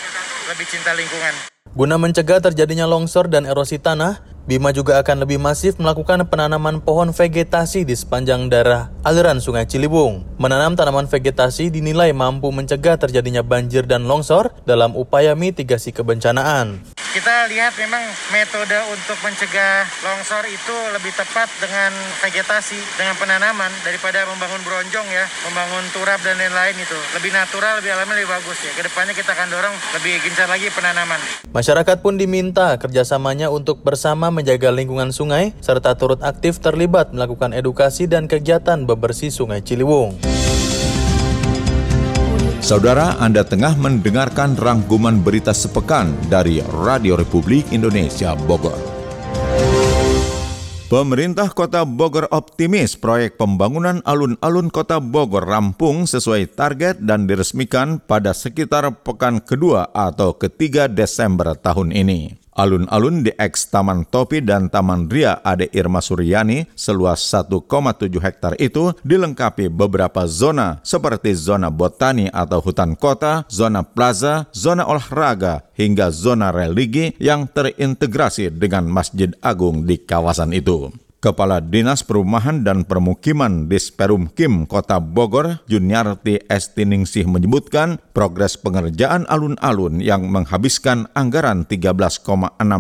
lebih 0.50 0.66
cinta 0.66 0.90
lingkungan. 0.98 1.59
Guna 1.70 2.02
mencegah 2.02 2.42
terjadinya 2.42 2.82
longsor 2.82 3.30
dan 3.30 3.46
erosi 3.46 3.78
tanah, 3.78 4.18
Bima 4.42 4.74
juga 4.74 4.98
akan 4.98 5.22
lebih 5.22 5.38
masif 5.38 5.78
melakukan 5.78 6.26
penanaman 6.26 6.82
pohon 6.82 7.14
vegetasi 7.14 7.86
di 7.86 7.94
sepanjang 7.94 8.50
daerah 8.50 8.90
aliran 9.06 9.38
Sungai 9.38 9.70
Ciliwung. 9.70 10.26
Menanam 10.34 10.74
tanaman 10.74 11.06
vegetasi 11.06 11.70
dinilai 11.70 12.10
mampu 12.10 12.50
mencegah 12.50 12.98
terjadinya 12.98 13.46
banjir 13.46 13.86
dan 13.86 14.10
longsor 14.10 14.50
dalam 14.66 14.98
upaya 14.98 15.38
mitigasi 15.38 15.94
kebencanaan. 15.94 16.82
Kita 17.10 17.50
lihat 17.50 17.74
memang 17.74 18.06
metode 18.30 18.78
untuk 18.86 19.18
mencegah 19.26 19.82
longsor 20.06 20.46
itu 20.46 20.76
lebih 20.94 21.10
tepat 21.10 21.50
dengan 21.58 21.90
vegetasi, 22.22 22.78
dengan 22.94 23.18
penanaman 23.18 23.66
daripada 23.82 24.22
membangun 24.30 24.62
bronjong 24.62 25.10
ya, 25.10 25.26
membangun 25.42 25.82
turap 25.90 26.22
dan 26.22 26.38
lain-lain 26.38 26.78
itu. 26.78 26.94
Lebih 27.18 27.34
natural, 27.34 27.82
lebih 27.82 27.98
alami, 27.98 28.14
lebih 28.14 28.30
bagus 28.30 28.62
ya. 28.62 28.70
Ke 28.78 28.86
depannya 28.86 29.10
kita 29.18 29.34
akan 29.34 29.48
dorong 29.50 29.74
lebih 29.98 30.22
gencar 30.22 30.46
lagi 30.46 30.70
penanaman. 30.70 31.18
Masyarakat 31.50 31.98
pun 31.98 32.14
diminta 32.14 32.78
kerjasamanya 32.78 33.50
untuk 33.50 33.82
bersama 33.82 34.30
menjaga 34.30 34.70
lingkungan 34.70 35.10
sungai, 35.10 35.50
serta 35.58 35.98
turut 35.98 36.22
aktif 36.22 36.62
terlibat 36.62 37.10
melakukan 37.10 37.50
edukasi 37.50 38.06
dan 38.06 38.30
kegiatan 38.30 38.86
bebersih 38.86 39.34
sungai 39.34 39.66
Ciliwung. 39.66 40.39
Saudara, 42.70 43.18
Anda 43.18 43.42
tengah 43.42 43.74
mendengarkan 43.74 44.54
rangkuman 44.54 45.26
berita 45.26 45.50
sepekan 45.50 46.14
dari 46.30 46.62
Radio 46.70 47.18
Republik 47.18 47.66
Indonesia 47.74 48.38
Bogor. 48.46 48.78
Pemerintah 50.86 51.50
Kota 51.50 51.82
Bogor 51.82 52.30
optimis 52.30 52.94
proyek 52.94 53.42
pembangunan 53.42 53.98
alun-alun 54.06 54.70
Kota 54.70 55.02
Bogor 55.02 55.50
rampung 55.50 56.06
sesuai 56.06 56.54
target 56.54 57.02
dan 57.02 57.26
diresmikan 57.26 57.98
pada 57.98 58.30
sekitar 58.30 58.86
pekan 59.02 59.42
kedua 59.42 59.90
atau 59.90 60.38
ketiga 60.38 60.86
Desember 60.86 61.58
tahun 61.58 61.90
ini. 61.90 62.38
Alun-alun 62.60 63.24
di 63.24 63.32
eks 63.40 63.72
Taman 63.72 64.04
Topi 64.04 64.44
dan 64.44 64.68
Taman 64.68 65.08
Ria 65.08 65.40
Ade 65.40 65.72
Irma 65.72 66.04
Suryani 66.04 66.68
seluas 66.76 67.24
1,7 67.24 67.56
hektar 68.20 68.52
itu 68.60 68.92
dilengkapi 69.00 69.72
beberapa 69.72 70.28
zona 70.28 70.76
seperti 70.84 71.32
zona 71.32 71.72
botani 71.72 72.28
atau 72.28 72.60
hutan 72.60 73.00
kota, 73.00 73.48
zona 73.48 73.80
plaza, 73.80 74.44
zona 74.52 74.84
olahraga, 74.84 75.64
hingga 75.72 76.12
zona 76.12 76.52
religi 76.52 77.16
yang 77.16 77.48
terintegrasi 77.48 78.52
dengan 78.52 78.84
Masjid 78.92 79.32
Agung 79.40 79.88
di 79.88 79.96
kawasan 79.96 80.52
itu. 80.52 80.92
Kepala 81.20 81.60
Dinas 81.60 82.00
Perumahan 82.00 82.64
dan 82.64 82.88
Permukiman 82.88 83.68
Disperum 83.68 84.32
Kim 84.32 84.64
Kota 84.64 84.96
Bogor, 85.04 85.60
Juniarti 85.68 86.40
Estiningsih 86.48 87.28
menyebutkan 87.28 88.00
progres 88.16 88.56
pengerjaan 88.56 89.28
alun-alun 89.28 90.00
yang 90.00 90.24
menghabiskan 90.32 91.12
anggaran 91.12 91.68
13,6 91.68 92.24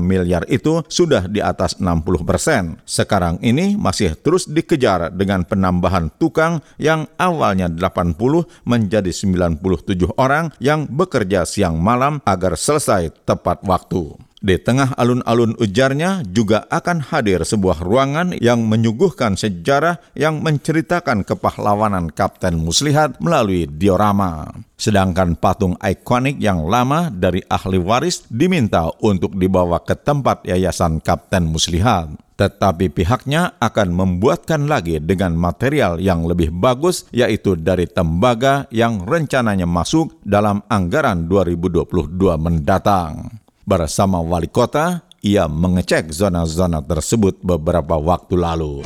miliar 0.00 0.48
itu 0.48 0.80
sudah 0.88 1.28
di 1.28 1.44
atas 1.44 1.84
60 1.84 2.24
persen. 2.24 2.80
Sekarang 2.88 3.36
ini 3.44 3.76
masih 3.76 4.16
terus 4.16 4.48
dikejar 4.48 5.12
dengan 5.12 5.44
penambahan 5.44 6.08
tukang 6.16 6.64
yang 6.80 7.12
awalnya 7.20 7.68
80 7.68 8.16
menjadi 8.64 9.12
97 9.12 10.16
orang 10.16 10.48
yang 10.64 10.88
bekerja 10.88 11.44
siang 11.44 11.76
malam 11.76 12.24
agar 12.24 12.56
selesai 12.56 13.12
tepat 13.28 13.60
waktu. 13.68 14.29
Di 14.40 14.56
tengah 14.56 14.96
alun-alun 14.96 15.52
ujarnya 15.60 16.24
juga 16.24 16.64
akan 16.72 17.04
hadir 17.12 17.44
sebuah 17.44 17.84
ruangan 17.84 18.32
yang 18.40 18.64
menyuguhkan 18.64 19.36
sejarah 19.36 20.00
yang 20.16 20.40
menceritakan 20.40 21.28
kepahlawanan 21.28 22.08
Kapten 22.08 22.56
Muslihat 22.56 23.20
melalui 23.20 23.68
diorama. 23.68 24.48
Sedangkan 24.80 25.36
patung 25.36 25.76
ikonik 25.76 26.40
yang 26.40 26.64
lama 26.64 27.12
dari 27.12 27.44
ahli 27.52 27.76
waris 27.76 28.24
diminta 28.32 28.88
untuk 29.04 29.36
dibawa 29.36 29.84
ke 29.84 29.92
tempat 29.92 30.48
Yayasan 30.48 31.04
Kapten 31.04 31.44
Muslihat. 31.44 32.16
Tetapi 32.40 32.88
pihaknya 32.88 33.60
akan 33.60 33.92
membuatkan 33.92 34.64
lagi 34.64 35.04
dengan 35.04 35.36
material 35.36 36.00
yang 36.00 36.24
lebih 36.24 36.48
bagus 36.48 37.04
yaitu 37.12 37.60
dari 37.60 37.84
tembaga 37.84 38.64
yang 38.72 39.04
rencananya 39.04 39.68
masuk 39.68 40.16
dalam 40.24 40.64
anggaran 40.72 41.28
2022 41.28 42.16
mendatang. 42.40 43.36
Bersama 43.70 44.18
wali 44.18 44.50
kota, 44.50 45.06
ia 45.22 45.46
mengecek 45.46 46.10
zona-zona 46.10 46.82
tersebut 46.82 47.38
beberapa 47.38 47.94
waktu 48.02 48.34
lalu. 48.34 48.82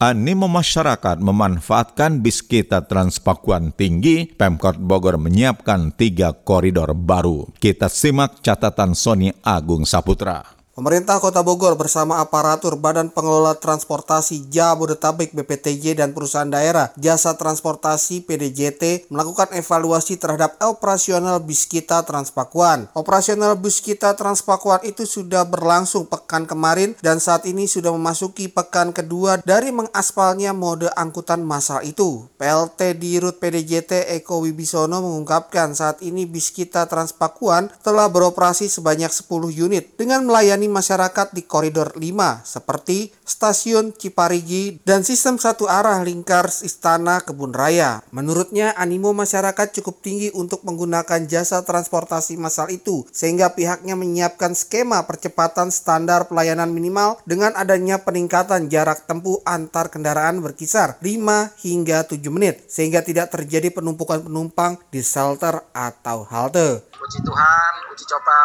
Animo 0.00 0.48
masyarakat 0.48 1.20
memanfaatkan 1.20 2.24
bis 2.24 2.40
kita 2.40 2.88
Transpakuan 2.88 3.76
tinggi, 3.76 4.32
Pemkot 4.32 4.80
Bogor 4.80 5.20
menyiapkan 5.20 5.92
tiga 5.92 6.32
koridor 6.32 6.96
baru. 6.96 7.52
Kita 7.60 7.92
simak 7.92 8.40
catatan 8.40 8.96
Sony 8.96 9.28
Agung 9.44 9.84
Saputra. 9.84 10.61
Pemerintah 10.72 11.20
Kota 11.20 11.44
Bogor 11.44 11.76
bersama 11.76 12.24
aparatur 12.24 12.80
Badan 12.80 13.12
Pengelola 13.12 13.52
Transportasi 13.52 14.48
Jabodetabek 14.48 15.36
BPTJ 15.36 16.00
dan 16.00 16.16
perusahaan 16.16 16.48
daerah 16.48 16.88
Jasa 16.96 17.36
Transportasi 17.36 18.24
PDJT 18.24 19.12
melakukan 19.12 19.52
evaluasi 19.52 20.16
terhadap 20.16 20.56
operasional 20.64 21.44
bis 21.44 21.68
kita 21.68 22.00
Transpakuan. 22.08 22.88
Operasional 22.96 23.60
bus 23.60 23.84
kita 23.84 24.16
Transpakuan 24.16 24.80
itu 24.88 25.04
sudah 25.04 25.44
berlangsung 25.44 26.08
pekan 26.08 26.48
kemarin 26.48 26.96
dan 27.04 27.20
saat 27.20 27.44
ini 27.44 27.68
sudah 27.68 27.92
memasuki 27.92 28.48
pekan 28.48 28.96
kedua 28.96 29.44
dari 29.44 29.76
mengaspalnya 29.76 30.56
mode 30.56 30.88
angkutan 30.96 31.44
massal 31.44 31.84
itu. 31.84 32.32
PLT 32.40 32.96
di 32.96 33.20
Rut 33.20 33.36
PDJT 33.36 34.08
Eko 34.16 34.40
Wibisono 34.40 35.04
mengungkapkan 35.04 35.76
saat 35.76 36.00
ini 36.00 36.24
bis 36.24 36.48
kita 36.48 36.88
Transpakuan 36.88 37.68
telah 37.84 38.08
beroperasi 38.08 38.72
sebanyak 38.72 39.12
10 39.12 39.28
unit 39.52 40.00
dengan 40.00 40.24
melayani 40.24 40.61
melayani 40.62 40.70
masyarakat 40.70 41.34
di 41.34 41.42
koridor 41.42 41.98
5 41.98 42.46
seperti 42.46 43.10
stasiun 43.26 43.90
Ciparigi 43.94 44.78
dan 44.86 45.02
sistem 45.02 45.34
satu 45.34 45.66
arah 45.66 45.98
lingkar 46.06 46.46
Istana 46.46 47.22
Kebun 47.22 47.50
Raya. 47.50 48.02
Menurutnya 48.14 48.70
animo 48.78 49.10
masyarakat 49.10 49.74
cukup 49.82 49.98
tinggi 50.02 50.30
untuk 50.30 50.62
menggunakan 50.62 51.26
jasa 51.26 51.66
transportasi 51.66 52.38
massal 52.38 52.70
itu 52.70 53.02
sehingga 53.10 53.58
pihaknya 53.58 53.98
menyiapkan 53.98 54.54
skema 54.54 55.02
percepatan 55.02 55.74
standar 55.74 56.30
pelayanan 56.30 56.70
minimal 56.70 57.18
dengan 57.26 57.54
adanya 57.58 57.98
peningkatan 58.02 58.70
jarak 58.70 59.06
tempuh 59.10 59.42
antar 59.42 59.90
kendaraan 59.90 60.38
berkisar 60.38 60.98
5 61.02 61.58
hingga 61.66 62.06
7 62.06 62.22
menit 62.30 62.62
sehingga 62.70 63.02
tidak 63.02 63.34
terjadi 63.34 63.74
penumpukan 63.74 64.22
penumpang 64.22 64.78
di 64.94 65.02
shelter 65.02 65.66
atau 65.74 66.22
halte. 66.28 66.91
Puji 67.12 67.28
Tuhan, 67.28 67.92
uji 67.92 68.08
coba 68.08 68.38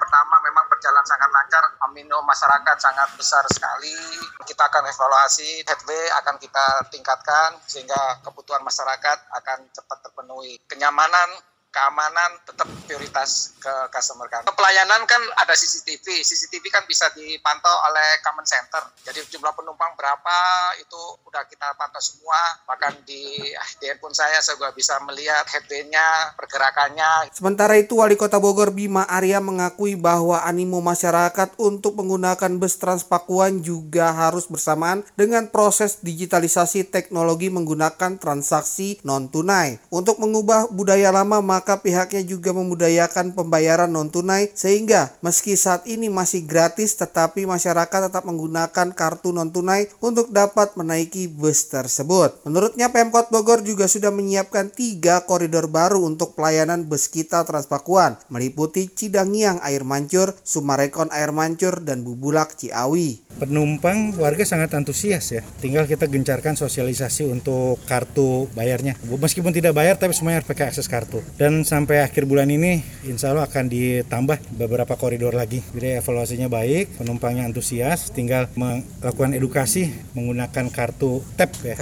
pertama 0.00 0.40
memang 0.40 0.64
berjalan 0.72 1.04
sangat 1.04 1.28
lancar. 1.28 1.60
Amino 1.84 2.24
masyarakat 2.24 2.76
sangat 2.80 3.12
besar 3.12 3.44
sekali. 3.52 3.92
Kita 4.40 4.72
akan 4.72 4.88
evaluasi, 4.88 5.60
headway 5.60 6.08
akan 6.24 6.40
kita 6.40 6.88
tingkatkan 6.88 7.60
sehingga 7.68 8.24
kebutuhan 8.24 8.64
masyarakat 8.64 9.20
akan 9.36 9.68
cepat 9.68 10.00
terpenuhi. 10.00 10.56
Kenyamanan 10.64 11.28
keamanan 11.76 12.40
tetap 12.48 12.64
prioritas 12.88 13.52
ke 13.60 13.74
customer 13.92 14.24
kan. 14.32 14.40
Pelayanan 14.48 15.04
kan 15.04 15.20
ada 15.36 15.52
CCTV, 15.52 16.24
CCTV 16.24 16.64
kan 16.72 16.88
bisa 16.88 17.12
dipantau 17.12 17.76
oleh 17.92 18.16
common 18.24 18.48
center. 18.48 18.80
Jadi 19.04 19.20
jumlah 19.28 19.52
penumpang 19.52 19.92
berapa 19.92 20.38
itu 20.80 21.02
udah 21.28 21.44
kita 21.44 21.76
pantau 21.76 22.00
semua. 22.00 22.40
Bahkan 22.64 23.04
di, 23.04 23.52
di 23.76 23.84
handphone 23.84 24.16
saya 24.16 24.40
saya 24.40 24.56
juga 24.56 24.72
bisa 24.72 24.96
melihat 25.04 25.44
headway-nya, 25.52 26.32
pergerakannya. 26.40 27.28
Sementara 27.36 27.76
itu 27.76 28.00
Wali 28.00 28.16
Kota 28.16 28.40
Bogor 28.40 28.72
Bima 28.72 29.04
Arya 29.04 29.42
mengakui 29.44 29.98
bahwa 29.98 30.40
animo 30.46 30.80
masyarakat 30.80 31.58
untuk 31.60 32.00
menggunakan 32.00 32.56
bus 32.56 32.78
Transpakuan 32.80 33.66
juga 33.66 34.14
harus 34.14 34.46
bersamaan 34.46 35.02
dengan 35.18 35.50
proses 35.50 35.98
digitalisasi 36.06 36.86
teknologi 36.86 37.50
menggunakan 37.50 38.22
transaksi 38.22 39.02
non 39.02 39.26
tunai. 39.26 39.82
Untuk 39.90 40.22
mengubah 40.22 40.70
budaya 40.70 41.10
lama 41.10 41.42
maka 41.42 41.65
maka 41.66 41.82
pihaknya 41.82 42.22
juga 42.22 42.54
memudayakan 42.54 43.34
pembayaran 43.34 43.90
non-tunai 43.90 44.54
sehingga 44.54 45.10
meski 45.18 45.58
saat 45.58 45.82
ini 45.90 46.06
masih 46.06 46.46
gratis 46.46 46.94
tetapi 46.94 47.42
masyarakat 47.42 48.06
tetap 48.06 48.22
menggunakan 48.22 48.94
kartu 48.94 49.34
non-tunai 49.34 49.90
untuk 49.98 50.30
dapat 50.30 50.78
menaiki 50.78 51.26
bus 51.26 51.66
tersebut. 51.66 52.38
Menurutnya 52.46 52.94
Pemkot 52.94 53.34
Bogor 53.34 53.66
juga 53.66 53.90
sudah 53.90 54.14
menyiapkan 54.14 54.70
tiga 54.70 55.26
koridor 55.26 55.66
baru 55.66 56.06
untuk 56.06 56.38
pelayanan 56.38 56.86
bus 56.86 57.10
kita 57.10 57.42
Transpakuan 57.42 58.14
meliputi 58.30 58.86
Cidangiang 58.86 59.58
Air 59.66 59.82
Mancur, 59.82 60.38
Sumarekon 60.46 61.10
Air 61.10 61.34
Mancur, 61.34 61.82
dan 61.82 62.06
Bubulak 62.06 62.54
Ciawi. 62.54 63.26
Penumpang 63.42 64.14
warga 64.22 64.46
sangat 64.46 64.70
antusias 64.78 65.34
ya. 65.34 65.42
Tinggal 65.58 65.90
kita 65.90 66.06
gencarkan 66.06 66.54
sosialisasi 66.54 67.26
untuk 67.26 67.82
kartu 67.90 68.46
bayarnya. 68.54 68.94
Meskipun 69.02 69.50
tidak 69.50 69.74
bayar 69.74 69.98
tapi 69.98 70.14
semuanya 70.14 70.46
harus 70.46 70.50
pakai 70.54 70.70
akses 70.70 70.86
kartu. 70.86 71.18
Dan 71.34 71.55
sampai 71.62 72.02
akhir 72.02 72.26
bulan 72.26 72.50
ini 72.50 72.82
insya 73.06 73.32
Allah 73.32 73.46
akan 73.46 73.70
ditambah 73.70 74.58
beberapa 74.58 74.98
koridor 74.98 75.32
lagi. 75.32 75.62
Jadi 75.72 76.02
evaluasinya 76.02 76.50
baik, 76.50 76.98
penumpangnya 76.98 77.46
antusias, 77.46 78.10
tinggal 78.10 78.50
melakukan 78.58 79.32
edukasi 79.32 79.94
menggunakan 80.12 80.68
kartu 80.68 81.22
TAP 81.38 81.50
ya. 81.62 81.76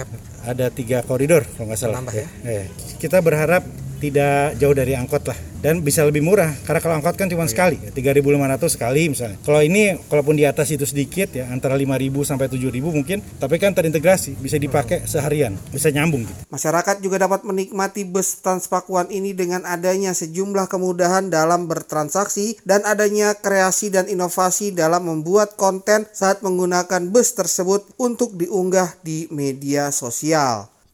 Ada 0.45 0.69
tiga 0.69 1.01
koridor 1.01 1.43
kalau 1.57 1.73
nggak 1.73 1.79
salah. 1.79 2.01
ya. 2.13 2.27
Ya. 2.45 2.65
Kita 3.01 3.19
berharap 3.19 3.65
tidak 3.99 4.59
jauh 4.59 4.75
dari 4.75 4.93
angkot 4.93 5.23
lah 5.25 5.39
dan 5.65 5.81
bisa 5.81 6.05
lebih 6.05 6.21
murah 6.21 6.53
karena 6.61 6.77
kalau 6.77 6.95
angkot 7.01 7.17
kan 7.17 7.25
cuma 7.25 7.47
oh, 7.47 7.49
sekali 7.49 7.81
3.500 7.81 8.69
sekali 8.69 9.09
misalnya 9.09 9.37
kalau 9.41 9.65
ini 9.65 9.97
kalaupun 10.11 10.37
di 10.37 10.45
atas 10.45 10.69
itu 10.69 10.85
sedikit 10.85 11.33
ya 11.33 11.49
antara 11.49 11.73
5.000 11.73 11.89
sampai 12.21 12.45
7.000 12.53 12.69
mungkin 12.85 13.17
tapi 13.41 13.57
kan 13.57 13.73
terintegrasi 13.73 14.37
bisa 14.37 14.61
dipakai 14.61 15.09
seharian 15.09 15.57
bisa 15.73 15.89
nyambung 15.89 16.21
gitu. 16.21 16.37
Masyarakat 16.53 17.01
juga 17.01 17.17
dapat 17.17 17.41
menikmati 17.47 18.05
bus 18.05 18.37
Transpakuan 18.45 19.09
ini 19.09 19.33
dengan 19.33 19.65
adanya 19.65 20.13
sejumlah 20.13 20.69
kemudahan 20.69 21.33
dalam 21.33 21.65
bertransaksi 21.65 22.61
dan 22.61 22.85
adanya 22.85 23.33
kreasi 23.33 23.89
dan 23.89 24.05
inovasi 24.05 24.69
dalam 24.69 25.09
membuat 25.09 25.57
konten 25.57 26.05
saat 26.13 26.45
menggunakan 26.45 27.09
bus 27.09 27.33
tersebut 27.33 27.89
untuk 27.97 28.37
diunggah 28.37 29.01
di 29.01 29.25
media 29.33 29.89
sosial. 29.89 30.34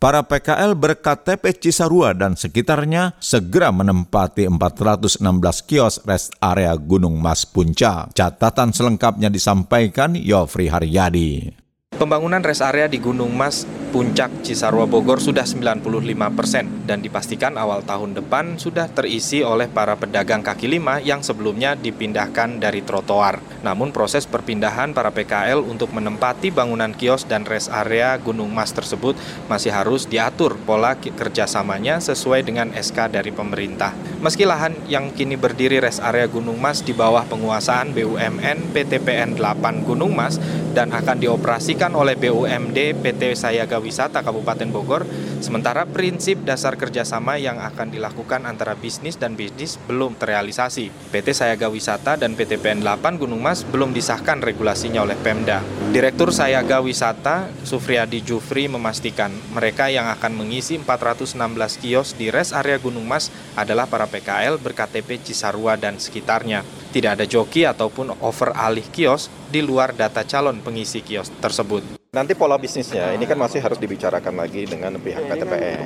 Para 0.01 0.25
PKL 0.25 0.73
berKTP 0.73 1.62
Cisarua 1.62 2.17
dan 2.17 2.34
sekitarnya 2.34 3.13
segera 3.21 3.69
menempati 3.69 4.49
416 4.49 5.21
kios 5.69 6.01
rest 6.10 6.34
area 6.41 6.73
Gunung 6.73 7.21
Mas 7.21 7.45
Puncak. 7.45 8.10
Catatan 8.17 8.73
selengkapnya 8.73 9.30
disampaikan 9.30 10.17
Yofri 10.17 10.73
Haryadi. 10.73 11.61
Pembangunan 12.02 12.42
rest 12.42 12.66
area 12.66 12.90
di 12.90 12.98
Gunung 12.98 13.30
Mas 13.30 13.62
Puncak 13.94 14.42
Cisarua 14.42 14.90
Bogor 14.90 15.22
sudah 15.22 15.46
95 15.46 15.86
persen 16.34 16.66
dan 16.90 17.04
dipastikan 17.04 17.60
awal 17.60 17.86
tahun 17.86 18.18
depan 18.18 18.58
sudah 18.58 18.90
terisi 18.90 19.46
oleh 19.46 19.70
para 19.70 19.94
pedagang 20.00 20.42
kaki 20.42 20.66
lima 20.66 20.98
yang 20.98 21.22
sebelumnya 21.22 21.78
dipindahkan 21.78 22.58
dari 22.58 22.82
trotoar. 22.82 23.38
Namun 23.62 23.94
proses 23.94 24.26
perpindahan 24.26 24.98
para 24.98 25.14
PKL 25.14 25.62
untuk 25.62 25.94
menempati 25.94 26.50
bangunan 26.50 26.96
kios 26.96 27.28
dan 27.30 27.46
rest 27.46 27.70
area 27.70 28.18
Gunung 28.18 28.50
Mas 28.50 28.74
tersebut 28.74 29.14
masih 29.46 29.70
harus 29.70 30.10
diatur 30.10 30.58
pola 30.58 30.98
kerjasamanya 30.98 32.02
sesuai 32.02 32.48
dengan 32.48 32.74
SK 32.74 33.12
dari 33.14 33.30
pemerintah. 33.30 33.94
Meski 34.24 34.48
lahan 34.48 34.74
yang 34.88 35.14
kini 35.14 35.36
berdiri 35.36 35.84
rest 35.84 36.02
area 36.02 36.26
Gunung 36.32 36.58
Mas 36.58 36.82
di 36.82 36.96
bawah 36.96 37.28
penguasaan 37.28 37.94
BUMN 37.94 38.72
PTPN 38.74 39.36
8 39.38 39.84
Gunung 39.86 40.16
Mas 40.16 40.40
dan 40.72 40.96
akan 40.96 41.20
dioperasikan 41.20 41.90
oleh 41.93 42.15
BUMD 42.15 42.97
PT 42.99 43.36
Sayaga 43.36 43.77
Wisata 43.77 44.23
Kabupaten 44.25 44.69
Bogor, 44.71 45.04
sementara 45.39 45.84
prinsip 45.88 46.41
dasar 46.43 46.80
kerjasama 46.80 47.38
yang 47.38 47.60
akan 47.60 47.91
dilakukan 47.91 48.43
antara 48.49 48.73
bisnis 48.75 49.15
dan 49.15 49.38
bisnis 49.38 49.80
belum 49.86 50.15
terrealisasi. 50.17 50.89
PT 51.12 51.36
Sayaga 51.36 51.67
Wisata 51.69 52.17
dan 52.17 52.34
PT 52.34 52.60
PN 52.60 52.84
8 52.84 53.21
Gunung 53.21 53.39
Mas 53.39 53.63
belum 53.67 53.95
disahkan 53.95 54.41
regulasinya 54.41 55.04
oleh 55.06 55.15
Pemda. 55.19 55.63
Direktur 55.91 56.32
Sayaga 56.36 56.82
Wisata, 56.82 57.51
Sufriadi 57.63 58.23
Jufri 58.25 58.65
memastikan 58.71 59.32
mereka 59.51 59.88
yang 59.91 60.10
akan 60.12 60.36
mengisi 60.36 60.80
416 60.80 61.38
kios 61.80 62.15
di 62.17 62.32
res 62.34 62.51
area 62.51 62.80
Gunung 62.80 63.06
Mas 63.06 63.30
adalah 63.54 63.86
para 63.86 64.08
PKL 64.08 64.58
berKTP 64.60 65.21
Cisarua 65.21 65.77
dan 65.77 65.99
sekitarnya. 66.01 66.81
Tidak 66.91 67.15
ada 67.15 67.23
joki 67.23 67.63
ataupun 67.63 68.19
over 68.19 68.51
alih 68.51 68.84
kios 68.91 69.32
di 69.47 69.63
luar 69.63 69.95
data 69.95 70.27
calon 70.27 70.60
pengisi 70.60 70.99
kios 70.99 71.32
tersebut. 71.39 72.01
Nanti 72.12 72.36
pola 72.36 72.60
bisnisnya 72.60 73.15
ini 73.15 73.24
kan 73.24 73.39
masih 73.39 73.63
harus 73.63 73.80
dibicarakan 73.80 74.36
lagi 74.36 74.67
dengan 74.67 75.00
pihak 75.00 75.32
PTPN. 75.32 75.80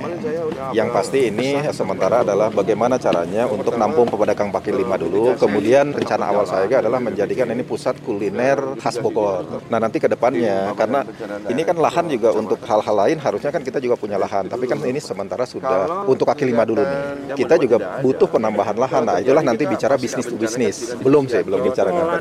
Yang 0.74 0.90
pasti 0.90 1.30
ini 1.30 1.62
sementara 1.70 2.26
adalah 2.26 2.50
bagaimana 2.50 2.98
caranya 2.98 3.46
untuk 3.46 3.78
nampung 3.78 4.10
pedagang 4.10 4.50
kaki 4.50 4.74
lima 4.74 4.98
dulu. 4.98 5.38
Kemudian 5.38 5.94
rencana 5.94 6.34
awal 6.34 6.50
saya 6.50 6.66
adalah 6.82 6.98
menjadikan 6.98 7.46
ini 7.54 7.62
pusat 7.62 8.02
kuliner 8.02 8.58
khas 8.82 8.98
Bogor. 8.98 9.70
Nah 9.70 9.78
nanti 9.78 10.02
ke 10.02 10.10
depannya 10.10 10.74
karena 10.74 11.06
ini 11.46 11.62
kan 11.62 11.78
lahan 11.78 12.10
juga 12.10 12.34
untuk 12.34 12.58
hal-hal 12.66 12.96
lain 13.06 13.22
harusnya 13.22 13.54
kan 13.54 13.62
kita 13.62 13.78
juga 13.78 13.94
punya 13.94 14.18
lahan. 14.18 14.50
Tapi 14.50 14.66
kan 14.66 14.82
ini 14.82 14.98
sementara 14.98 15.46
sudah 15.46 16.10
untuk 16.10 16.26
kaki 16.26 16.50
lima 16.50 16.66
dulu 16.66 16.82
nih. 16.82 17.38
Kita 17.38 17.62
juga 17.62 18.02
butuh 18.02 18.26
penambahan 18.26 18.74
lahan. 18.74 19.06
Nah 19.06 19.22
itulah 19.22 19.46
nanti 19.46 19.70
bicara 19.70 19.94
bisnis 19.94 20.26
to 20.26 20.34
bisnis. 20.42 20.90
Belum 20.98 21.30
sih 21.30 21.46
belum 21.46 21.62
bicara 21.62 21.94
dengan 21.94 22.18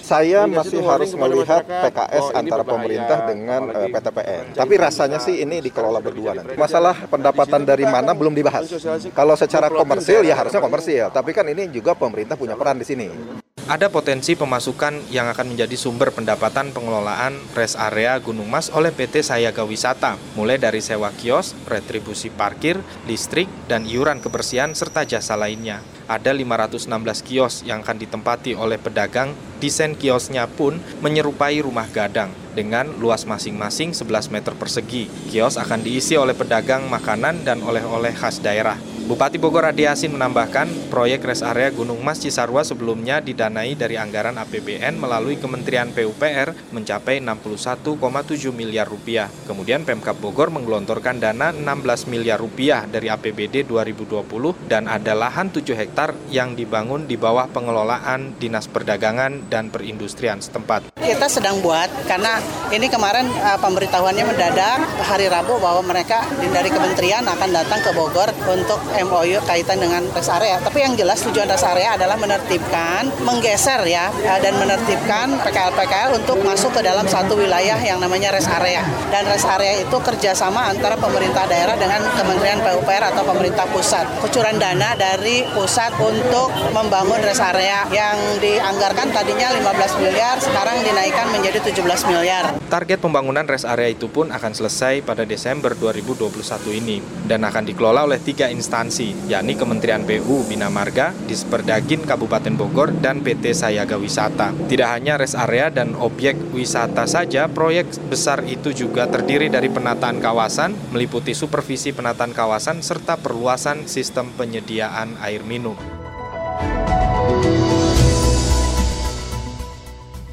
Saya 0.00 0.48
masih 0.48 0.80
harus 0.80 1.12
melihat 1.12 1.68
PKS 1.68 2.32
antara 2.32 2.64
pemerintah 2.64 3.09
pemerintah 3.10 3.20
dengan 3.26 3.60
uh, 3.70 3.82
eh, 3.86 3.88
PTPN. 3.90 4.44
Tapi 4.54 4.74
rasanya 4.78 5.18
sih 5.18 5.42
ini 5.42 5.56
dikelola 5.58 6.00
berdua 6.02 6.30
nanti. 6.36 6.54
Masalah 6.54 6.94
pendapatan 7.10 7.66
dari 7.66 7.84
mana 7.86 8.14
belum 8.14 8.34
dibahas. 8.34 8.70
Kalau 9.10 9.34
secara 9.34 9.66
komersil 9.66 10.22
ya 10.22 10.38
harusnya 10.38 10.62
komersil, 10.62 11.10
tapi 11.10 11.34
kan 11.34 11.46
ini 11.50 11.66
juga 11.70 11.98
pemerintah 11.98 12.38
punya 12.38 12.54
peran 12.54 12.78
di 12.78 12.86
sini. 12.86 13.08
Ada 13.70 13.86
potensi 13.86 14.34
pemasukan 14.34 15.14
yang 15.14 15.30
akan 15.30 15.54
menjadi 15.54 15.78
sumber 15.78 16.10
pendapatan 16.10 16.74
pengelolaan 16.74 17.38
rest 17.54 17.78
area 17.78 18.18
Gunung 18.18 18.50
Mas 18.50 18.66
oleh 18.74 18.90
PT 18.90 19.22
Sayaga 19.22 19.62
Wisata, 19.62 20.18
mulai 20.34 20.58
dari 20.58 20.82
sewa 20.82 21.14
kios, 21.14 21.54
retribusi 21.70 22.34
parkir, 22.34 22.82
listrik, 23.06 23.46
dan 23.70 23.86
iuran 23.86 24.18
kebersihan 24.18 24.74
serta 24.74 25.06
jasa 25.06 25.38
lainnya. 25.38 25.86
Ada 26.10 26.34
516 26.34 26.90
kios 27.22 27.62
yang 27.62 27.86
akan 27.86 28.02
ditempati 28.02 28.58
oleh 28.58 28.74
pedagang, 28.74 29.38
desain 29.62 29.94
kiosnya 29.94 30.50
pun 30.50 30.82
menyerupai 30.98 31.62
rumah 31.62 31.86
gadang 31.94 32.34
dengan 32.58 32.90
luas 32.98 33.22
masing-masing 33.22 33.94
11 33.94 34.34
meter 34.34 34.50
persegi. 34.58 35.06
Kios 35.30 35.54
akan 35.54 35.86
diisi 35.86 36.18
oleh 36.18 36.34
pedagang 36.34 36.90
makanan 36.90 37.46
dan 37.46 37.62
oleh-oleh 37.62 38.10
khas 38.18 38.42
daerah. 38.42 38.74
Bupati 39.10 39.42
Bogor 39.42 39.66
Adi 39.66 39.90
menambahkan, 40.06 40.86
proyek 40.86 41.26
res 41.26 41.42
area 41.42 41.74
Gunung 41.74 41.98
Mas 41.98 42.22
Cisarua 42.22 42.62
sebelumnya 42.62 43.18
didanai 43.18 43.74
dari 43.74 43.98
anggaran 43.98 44.38
APBN 44.38 45.02
melalui 45.02 45.34
Kementerian 45.34 45.90
PUPR 45.90 46.54
mencapai 46.70 47.18
61,7 47.18 47.98
miliar 48.54 48.86
rupiah. 48.86 49.26
Kemudian 49.50 49.82
Pemkap 49.82 50.14
Bogor 50.14 50.54
menggelontorkan 50.54 51.18
dana 51.18 51.50
16 51.50 52.06
miliar 52.06 52.38
rupiah 52.38 52.86
dari 52.86 53.10
APBD 53.10 53.66
2020 53.66 54.70
dan 54.70 54.86
ada 54.86 55.18
lahan 55.18 55.50
7 55.50 55.58
hektar 55.74 56.14
yang 56.30 56.54
dibangun 56.54 57.10
di 57.10 57.18
bawah 57.18 57.50
pengelolaan 57.50 58.38
Dinas 58.38 58.70
Perdagangan 58.70 59.50
dan 59.50 59.74
Perindustrian 59.74 60.38
setempat. 60.38 60.94
Kita 61.02 61.26
sedang 61.26 61.58
buat 61.58 61.90
karena 62.06 62.38
ini 62.70 62.86
kemarin 62.86 63.26
uh, 63.42 63.58
pemberitahuannya 63.58 64.22
mendadak 64.22 64.86
hari 65.02 65.26
Rabu 65.26 65.58
bahwa 65.58 65.82
mereka 65.82 66.22
dari 66.54 66.70
kementerian 66.70 67.26
akan 67.26 67.50
datang 67.50 67.82
ke 67.82 67.90
Bogor 67.90 68.30
untuk 68.46 68.78
MOU 69.06 69.40
kaitan 69.48 69.80
dengan 69.80 70.04
rest 70.12 70.28
area. 70.28 70.60
Tapi 70.60 70.78
yang 70.84 70.94
jelas 70.94 71.24
tujuan 71.24 71.48
rest 71.48 71.64
area 71.64 71.96
adalah 71.96 72.16
menertibkan, 72.20 73.08
menggeser 73.24 73.80
ya, 73.88 74.12
eh, 74.24 74.38
dan 74.40 74.56
menertibkan 74.56 75.40
PKL-PKL 75.42 76.20
untuk 76.20 76.42
masuk 76.44 76.76
ke 76.76 76.80
dalam 76.84 77.04
satu 77.08 77.36
wilayah 77.36 77.76
yang 77.80 77.98
namanya 78.02 78.34
rest 78.34 78.50
area. 78.50 78.84
Dan 79.08 79.26
rest 79.26 79.48
area 79.48 79.80
itu 79.80 79.96
kerjasama 79.96 80.70
antara 80.70 81.00
pemerintah 81.00 81.48
daerah 81.48 81.74
dengan 81.80 82.02
Kementerian 82.14 82.60
PUPR 82.60 83.14
atau 83.14 83.22
pemerintah 83.24 83.64
pusat. 83.70 84.04
Kucuran 84.20 84.60
dana 84.60 84.92
dari 84.98 85.46
pusat 85.56 85.94
untuk 85.96 86.52
membangun 86.76 87.22
rest 87.24 87.40
area 87.40 87.86
yang 87.88 88.16
dianggarkan 88.42 89.14
tadinya 89.14 89.54
15 89.54 90.02
miliar, 90.02 90.36
sekarang 90.42 90.82
dinaikkan 90.84 91.32
menjadi 91.32 91.58
17 91.64 92.10
miliar. 92.10 92.44
Target 92.66 92.98
pembangunan 93.00 93.46
rest 93.46 93.66
area 93.66 93.90
itu 93.90 94.06
pun 94.10 94.28
akan 94.30 94.52
selesai 94.52 95.02
pada 95.06 95.22
Desember 95.24 95.72
2021 95.74 96.30
ini 96.74 96.98
dan 97.26 97.46
akan 97.46 97.62
dikelola 97.66 98.06
oleh 98.06 98.18
tiga 98.18 98.50
instansi 98.50 98.89
instansi, 98.90 99.30
yakni 99.30 99.54
Kementerian 99.54 100.02
PU 100.02 100.42
Bina 100.50 100.66
Marga, 100.66 101.14
Disperdagin 101.30 102.02
Kabupaten 102.02 102.58
Bogor, 102.58 102.90
dan 102.98 103.22
PT 103.22 103.54
Sayaga 103.54 103.94
Wisata. 103.94 104.50
Tidak 104.66 104.88
hanya 104.90 105.14
rest 105.14 105.38
area 105.38 105.70
dan 105.70 105.94
objek 105.94 106.34
wisata 106.50 107.06
saja, 107.06 107.46
proyek 107.46 107.86
besar 108.10 108.42
itu 108.42 108.74
juga 108.74 109.06
terdiri 109.06 109.46
dari 109.46 109.70
penataan 109.70 110.18
kawasan, 110.18 110.74
meliputi 110.90 111.38
supervisi 111.38 111.94
penataan 111.94 112.34
kawasan, 112.34 112.82
serta 112.82 113.14
perluasan 113.14 113.86
sistem 113.86 114.34
penyediaan 114.34 115.14
air 115.22 115.46
minum. 115.46 115.78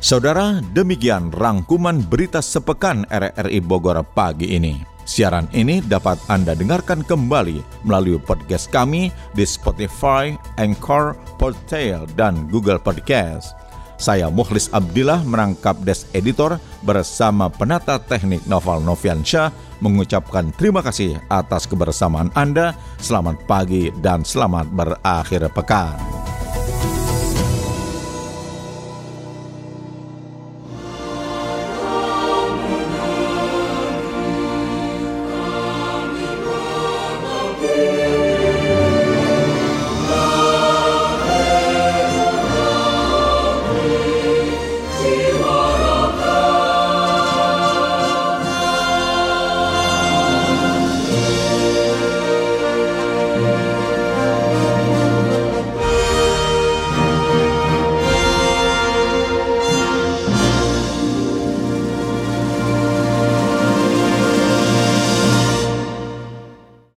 Saudara, 0.01 0.63
demikian 0.73 1.29
rangkuman 1.35 1.99
berita 1.99 2.39
sepekan 2.39 3.03
RRI 3.11 3.59
Bogor 3.59 4.01
pagi 4.07 4.55
ini. 4.55 4.96
Siaran 5.07 5.47
ini 5.55 5.79
dapat 5.79 6.19
Anda 6.27 6.51
dengarkan 6.51 6.99
kembali 6.99 7.63
melalui 7.87 8.19
podcast 8.19 8.67
kami 8.67 9.07
di 9.31 9.47
Spotify, 9.47 10.35
Anchor, 10.59 11.15
Portail, 11.39 12.03
dan 12.19 12.51
Google 12.51 12.75
Podcast. 12.75 13.55
Saya 13.95 14.27
Mukhlis 14.27 14.67
Abdillah 14.75 15.23
merangkap 15.23 15.79
Des 15.81 16.05
Editor 16.11 16.59
bersama 16.83 17.47
penata 17.47 17.97
teknik 17.97 18.43
Noval 18.51 18.83
Noviansyah 18.83 19.49
mengucapkan 19.79 20.51
terima 20.59 20.83
kasih 20.83 21.17
atas 21.31 21.65
kebersamaan 21.65 22.29
Anda. 22.35 22.75
Selamat 22.99 23.39
pagi 23.47 23.89
dan 24.03 24.27
selamat 24.27 24.69
berakhir 24.75 25.47
pekan. 25.55 26.36